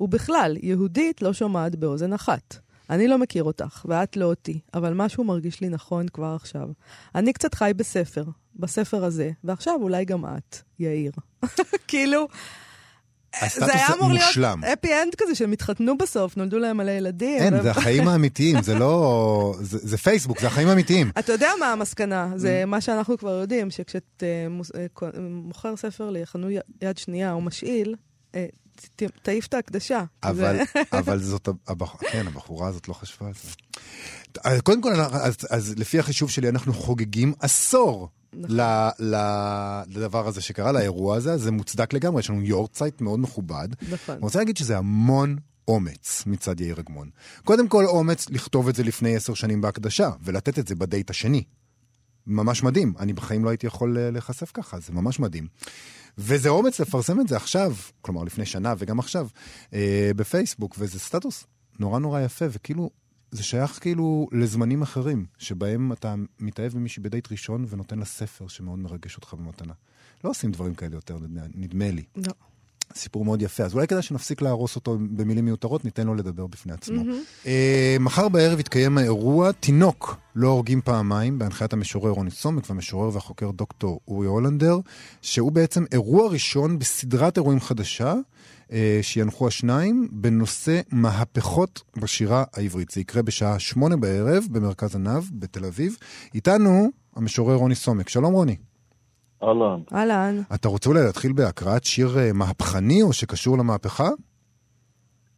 [0.00, 2.56] ובכלל, יהודית לא שומעת באוזן אחת.
[2.90, 6.68] אני לא מכיר אותך, ואת לא אותי, אבל משהו מרגיש לי נכון כבר עכשיו.
[7.14, 11.12] אני קצת חי בספר, בספר הזה, ועכשיו אולי גם את, יאיר.
[11.88, 12.28] כאילו,
[13.34, 14.60] הסטטוס זה היה אמור להיות מושלם.
[14.64, 17.42] happy end כזה, שהם התחתנו בסוף, נולדו להם מלא ילדים.
[17.42, 19.54] אין, ו- זה החיים האמיתיים, זה לא...
[19.60, 21.10] זה זה פייסבוק, זה החיים האמיתיים.
[21.18, 22.28] אתה יודע מה המסקנה?
[22.36, 22.66] זה Mm.
[22.66, 24.26] מה שאנחנו כבר יודעים, שכשאתה
[25.20, 26.50] מוכר ספר לחנות
[26.82, 27.94] יד שנייה או משאיל,
[28.96, 30.04] ת- תעיף את ההקדשה.
[30.22, 31.96] אבל, זה- אבל זאת, הבח...
[32.12, 34.60] כן, הבחורה הזאת לא חשבה על זה.
[34.62, 38.08] קודם כל, אז, אז לפי החישוב שלי, אנחנו חוגגים עשור.
[38.36, 38.56] נכון.
[39.88, 43.68] לדבר הזה שקרה, לאירוע הזה, זה מוצדק לגמרי, יש לנו יורצייט מאוד מכובד.
[43.90, 44.14] נכון.
[44.14, 45.36] אני רוצה להגיד שזה המון
[45.68, 47.10] אומץ מצד יאיר אגמון.
[47.44, 51.44] קודם כל אומץ לכתוב את זה לפני עשר שנים בהקדשה, ולתת את זה בדייט השני.
[52.26, 52.94] ממש מדהים.
[52.98, 55.46] אני בחיים לא הייתי יכול אה, להיחשף ככה, זה ממש מדהים.
[56.18, 59.28] וזה אומץ לפרסם את זה עכשיו, כלומר לפני שנה וגם עכשיו,
[59.74, 61.46] אה, בפייסבוק, וזה סטטוס
[61.78, 62.90] נורא נורא יפה, וכאילו,
[63.36, 68.78] זה שייך כאילו לזמנים אחרים, שבהם אתה מתאהב במישהי בדייט ראשון ונותן לה ספר שמאוד
[68.78, 69.72] מרגש אותך במתנה.
[70.24, 71.18] לא עושים דברים כאלה יותר,
[71.54, 72.02] נדמה- לי.
[72.16, 72.32] לא.
[72.94, 76.72] סיפור מאוד יפה, אז אולי כדאי שנפסיק להרוס אותו במילים מיותרות, ניתן לו לדבר בפני
[76.72, 77.02] עצמו.
[77.46, 83.50] אה, מחר בערב יתקיים האירוע תינוק לא הורגים פעמיים, בהנחיית המשורר רוני סומק והמשורר והחוקר
[83.50, 84.78] דוקטור אורי הולנדר,
[85.22, 88.14] שהוא בעצם אירוע ראשון בסדרת אירועים חדשה,
[89.02, 92.90] שינחו השניים, בנושא מהפכות בשירה העברית.
[92.90, 95.96] זה יקרה בשעה שמונה בערב במרכז עניו בתל אביב.
[96.34, 98.08] איתנו המשורר רוני סומק.
[98.08, 98.56] שלום רוני.
[99.42, 99.80] אהלן.
[99.92, 100.40] אהלן.
[100.54, 104.08] אתה רוצה אולי להתחיל בהקראת שיר אה, מהפכני או שקשור למהפכה?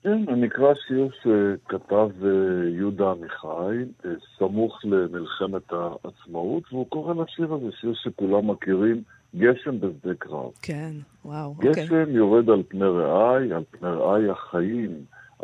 [0.02, 7.54] כן, אני אקרא שיר שכתב אה, יהודה עמיחי, אה, סמוך למלחמת העצמאות, והוא קורא לשיר
[7.54, 9.02] הזה, שיר שכולם מכירים,
[9.36, 10.50] גשם בשדה קרב.
[10.62, 10.92] כן,
[11.24, 11.72] וואו, אוקיי.
[11.72, 14.90] גשם יורד על פני רעי, על פני רעי החיים,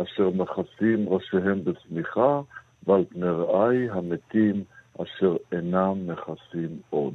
[0.03, 2.41] אשר מכסים ראשיהם בצמיחה,
[2.87, 4.65] ועל פני רעי המתים,
[5.03, 7.15] אשר אינם מכסים עוד.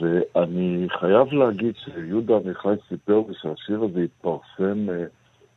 [0.00, 5.04] ואני חייב להגיד שיהודה עמיחי סיפר לי שהשיר הזה התפרסם אה,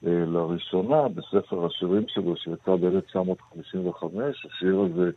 [0.07, 4.05] אה, לראשונה בספר השירים שלו שיצא ב-1955.
[4.45, 5.11] השיר הזה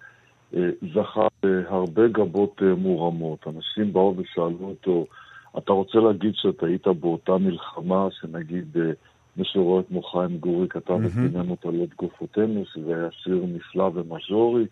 [0.94, 3.46] זכה בהרבה גבות אה, מורמות.
[3.46, 5.06] אנשים באו ושאלו אותו,
[5.58, 8.90] אתה רוצה להגיד שאתה היית באותה מלחמה שנגיד אה,
[9.36, 14.66] משורר כמו חיים גורי כתב את פינינו אותה לית גופותינו, שזה היה שיר נפלא ומז'ורי.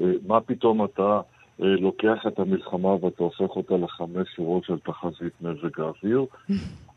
[0.00, 1.20] אה, מה פתאום אתה
[1.62, 6.24] אה, לוקח את המלחמה ואתה הופך אותה לחמש שורות של תחזית מזג האוויר?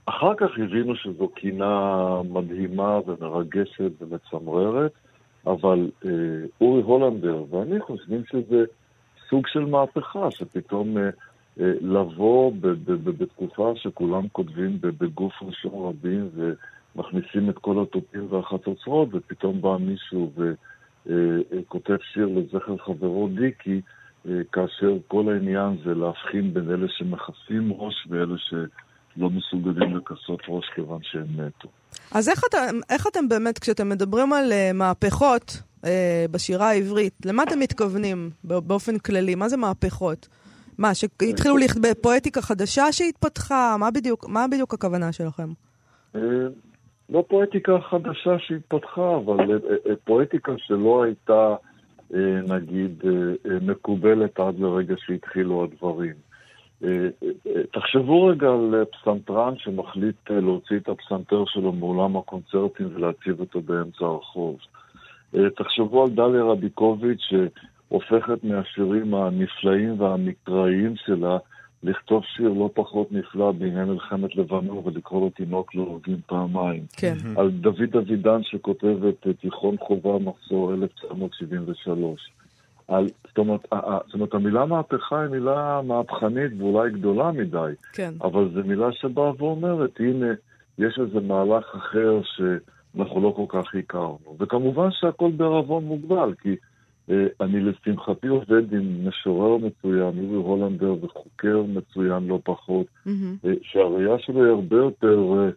[0.05, 4.91] אחר כך הבינו שזו קינה מדהימה ומרגשת ומצמררת,
[5.47, 6.11] אבל אה,
[6.61, 8.63] אורי הולנדר ואני חושבים שזה
[9.29, 11.09] סוג של מהפכה, שפתאום אה,
[11.59, 16.29] אה, לבוא ב- ב- ב- בתקופה שכולם כותבים בגוף ראשון רבים
[16.95, 20.31] ומכניסים את כל התופים והחצוצרות, ופתאום בא מישהו
[21.05, 23.81] וכותב שיר לזכר חברו דיקי,
[24.27, 30.69] אה, כאשר כל העניין זה להבחין בין אלה שמכסים ראש ואלה שלא מסוגלים לכסות ראש
[30.75, 31.69] כיוון שהם מתו.
[32.11, 32.57] אז איך, אתה,
[32.89, 35.87] איך אתם באמת, כשאתם מדברים על uh, מהפכות uh,
[36.31, 39.35] בשירה העברית, למה אתם מתכוונים בא- באופן כללי?
[39.35, 40.27] מה זה מהפכות?
[40.77, 43.75] מה, שהתחילו לכתוב פואטיקה חדשה שהתפתחה?
[43.79, 45.49] מה בדיוק, מה בדיוק הכוונה שלכם?
[46.15, 46.21] אה,
[47.09, 49.55] לא פואטיקה חדשה שהתפתחה, אבל אה,
[49.89, 51.55] אה, פואטיקה שלא הייתה,
[52.13, 52.19] אה,
[52.55, 53.11] נגיד, אה,
[53.51, 56.13] אה, מקובלת עד לרגע שהתחילו הדברים.
[56.83, 56.89] אה,
[57.23, 63.61] אה, תחשבו רגע על אה, פסנתרן שמחליט להוציא את הפסנתר שלו מאולם הקונצרטים ולהציב אותו
[63.61, 64.57] באמצע הרחוב.
[65.55, 71.37] תחשבו על דליה רביקוביץ', שהופכת מהשירים הנפלאים והמקראיים שלה
[71.83, 76.83] לכתוב שיר לא פחות נפלא בעניין מלחמת לבנון ולקרוא לו תינוק לא הורגים פעמיים.
[76.97, 77.15] כן.
[77.37, 82.31] על דוד אבידן שכותב את תיכון חובה מחזור 1973.
[82.89, 83.65] על, זאת, אומרת,
[84.05, 88.13] זאת אומרת, המילה מהפכה היא מילה מהפכנית ואולי גדולה מדי, כן.
[88.21, 90.27] אבל זו מילה שבאה ואומרת, הנה,
[90.77, 94.37] יש איזה מהלך אחר שאנחנו לא כל כך הכרנו.
[94.39, 96.55] וכמובן שהכל בערבון מוגבל, כי
[97.09, 103.35] אה, אני לשמחתי עובד עם משורר מצוין, אורי הולנדר, וחוקר מצוין לא פחות, מהמם.
[103.45, 105.49] אה, שהראייה שלו היא הרבה יותר אה,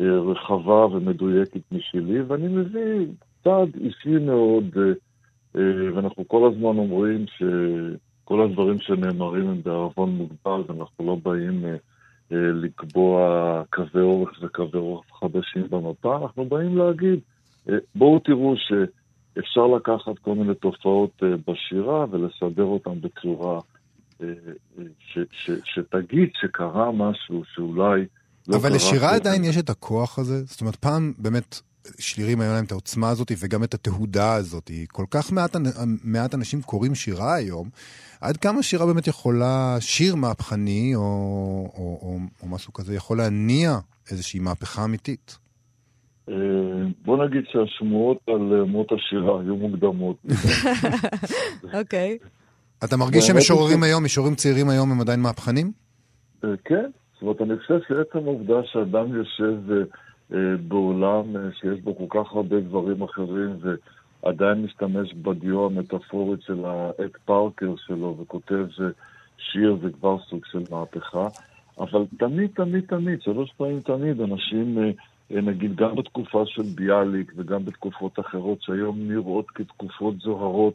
[0.00, 3.06] אה, רחבה ומדויקת משלי, ואני מביא
[3.44, 4.92] צד אישי מאוד, אה,
[5.54, 11.70] ואנחנו כל הזמן אומרים שכל הדברים שנאמרים הם בערבון מוגבל, ואנחנו לא באים אה,
[12.32, 17.20] אה, לקבוע קווי אורך וקווי אורך חדשים במפה, אנחנו באים להגיד,
[17.68, 23.60] אה, בואו תראו שאפשר לקחת כל מיני תופעות אה, בשירה ולסדר אותן בצורה
[24.22, 24.26] אה,
[24.78, 28.06] אה, ש, ש, שתגיד שקרה משהו שאולי
[28.50, 29.14] לא אבל לשירה.
[29.14, 30.44] עדיין יש את הכוח הזה?
[30.44, 31.60] זאת אומרת, פעם באמת
[31.98, 34.70] שירים היו להם את העוצמה הזאת וגם את התהודה הזאת.
[34.88, 35.56] כל כך מעט,
[36.04, 37.68] מעט אנשים קוראים שירה היום.
[38.20, 41.00] עד כמה שירה באמת יכולה, שיר מהפכני או,
[41.76, 43.78] או, או, או משהו כזה, יכול להניע
[44.10, 45.38] איזושהי מהפכה אמיתית?
[46.28, 46.34] אה,
[47.04, 50.16] בוא נגיד שהשמועות על אה, מות השירה היו מוקדמות.
[51.78, 52.18] אוקיי.
[52.84, 55.72] אתה מרגיש שמשוררים היום, משוררים צעירים היום הם עדיין מהפכנים?
[56.44, 56.90] אה, כן,
[57.20, 59.76] זאת אומרת, אני חושב שעצם העובדה שאדם יושב אה,
[60.32, 63.56] אה, בעולם אה, שיש בו כל כך הרבה דברים אחרים
[64.22, 68.66] ועדיין משתמש בדיו המטאפורית של האט פארקר שלו וכותב
[69.52, 71.28] שיר זה כבר סוג של מהפכה,
[71.78, 74.90] אבל תמיד, תמיד, תמיד, שלוש פעמים תמיד, אנשים, אה,
[75.32, 80.74] אה, נגיד גם בתקופה של ביאליק וגם בתקופות אחרות שהיום נראות כתקופות זוהרות,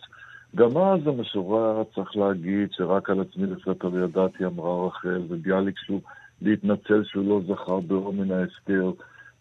[0.55, 6.01] גם אז המשורר צריך להגיד שרק על עצמי לפתע ידעתי, אמרה רחל, וביאליק שהוא
[6.41, 8.91] להתנצל שהוא לא זכר באור מן ההסתר.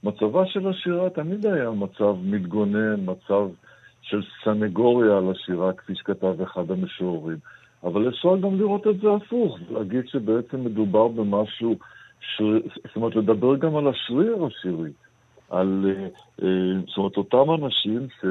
[0.04, 3.48] מצבה של השירה תמיד היה מצב מתגונן, מצב
[4.02, 7.38] של סנגוריה על השירה, כפי שכתב אחד המשוררים.
[7.84, 11.76] אבל אפשר גם לראות את זה הפוך, להגיד שבעצם מדובר במשהו,
[12.20, 14.90] שריר, זאת אומרת, לדבר גם על השריר השירי,
[15.50, 16.08] על, אה,
[16.42, 18.24] אה, זאת אומרת, אותם אנשים ש...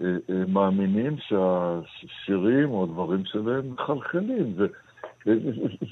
[0.00, 4.52] אה, אה, מאמינים שהשירים או הדברים שלהם מחלחלים.
[4.56, 4.66] ו-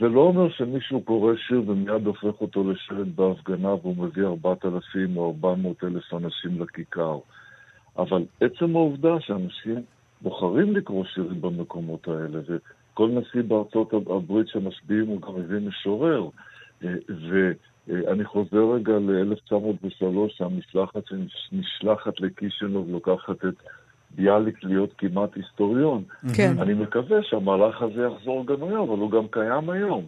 [0.00, 5.26] זה לא אומר שמישהו קורא שיר ומיד הופך אותו לשלט בהפגנה והוא מביא 4,000 או
[5.26, 7.18] 400 אלף אנשים לכיכר.
[7.98, 9.82] אבל עצם העובדה שאנשים
[10.22, 16.28] בוחרים לקרוא שירים במקומות האלה, וכל נשיא בארצות הברית שמשביעים הוא גם מביא משורר,
[17.90, 23.54] ואני חוזר רגע ל-1903, שהמשלחת שנשלחת לקישינוב לוקחת את
[24.14, 26.02] ביאליק להיות כמעט היסטוריון.
[26.36, 26.58] כן.
[26.58, 30.04] אני מקווה שהמהלך הזה יחזור גם היום, אבל הוא גם קיים היום.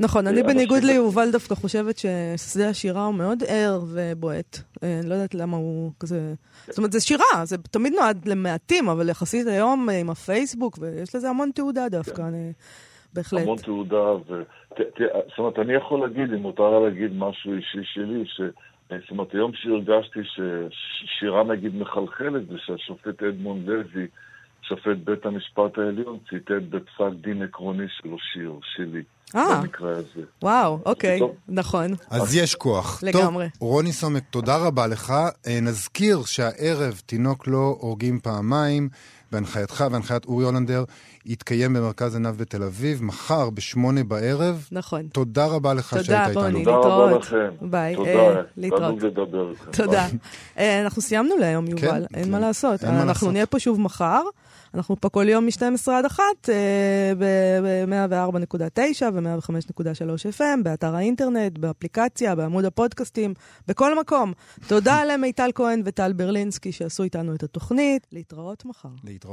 [0.00, 4.58] נכון, אני אה, בניגוד ליובל דווקא חושבת ששדה השירה הוא מאוד ער ובועט.
[4.82, 6.34] אה, אני לא יודעת למה הוא כזה...
[6.66, 11.14] זאת אומרת, זה שירה, זה תמיד נועד למעטים, אבל יחסית היום אה, עם הפייסבוק, ויש
[11.14, 12.52] לזה המון תעודה דווקא, אני...
[13.12, 13.42] בהחלט.
[13.42, 14.42] המון תעודה, ו...
[14.78, 18.40] זאת אומרת, אני יכול להגיד, אם מותר להגיד משהו אישי שלי, ש...
[19.00, 24.06] זאת אומרת, היום שהרגשתי ששירה נגיד מחלחלת, זה שהשופט אדמונד לוי,
[24.62, 29.02] שופט בית המשפט העליון, ציטט בפסק דין עקרוני שלו שיר שלי,
[29.34, 29.60] אה.
[30.42, 31.34] וואו, אוקיי, טוב.
[31.48, 31.94] נכון.
[32.10, 33.02] אז יש כוח.
[33.02, 33.50] לגמרי.
[33.58, 35.10] טוב, רוני סומק, תודה רבה לך.
[35.46, 38.88] אה, נזכיר שהערב תינוק לא הורגים פעמיים,
[39.34, 40.84] בהנחייתך והנחיית אורי הולנדר,
[41.26, 44.68] יתקיים במרכז עיניו בתל אביב, מחר בשמונה בערב.
[44.72, 45.02] נכון.
[45.12, 46.28] תודה רבה לך תודה, שהיית.
[46.28, 46.58] איתנו.
[46.58, 47.22] תודה רבה להתראות.
[47.22, 47.50] לכם.
[47.60, 48.82] ביי, תודה, אה, להתראות.
[48.82, 49.70] תענוג לדבר איתכם.
[49.70, 50.06] תודה.
[50.58, 52.30] אה, אנחנו סיימנו להיום, יובל, כן, אין כן.
[52.30, 52.84] מה לעשות.
[52.84, 53.30] אין מה אנחנו.
[53.30, 54.22] נהיה פה שוב מחר.
[54.74, 56.22] אנחנו פה כל יום מ-12 עד 1
[57.18, 63.34] ב-104.9 ו-105.3 FM, באתר האינטרנט, באפליקציה, בעמוד הפודקאסטים,
[63.68, 64.32] בכל מקום.
[64.68, 68.06] תודה למיטל כהן וטל ברלינסקי שעשו איתנו את התוכנית.
[68.12, 68.88] להתראות מחר.
[69.04, 69.32] להתראות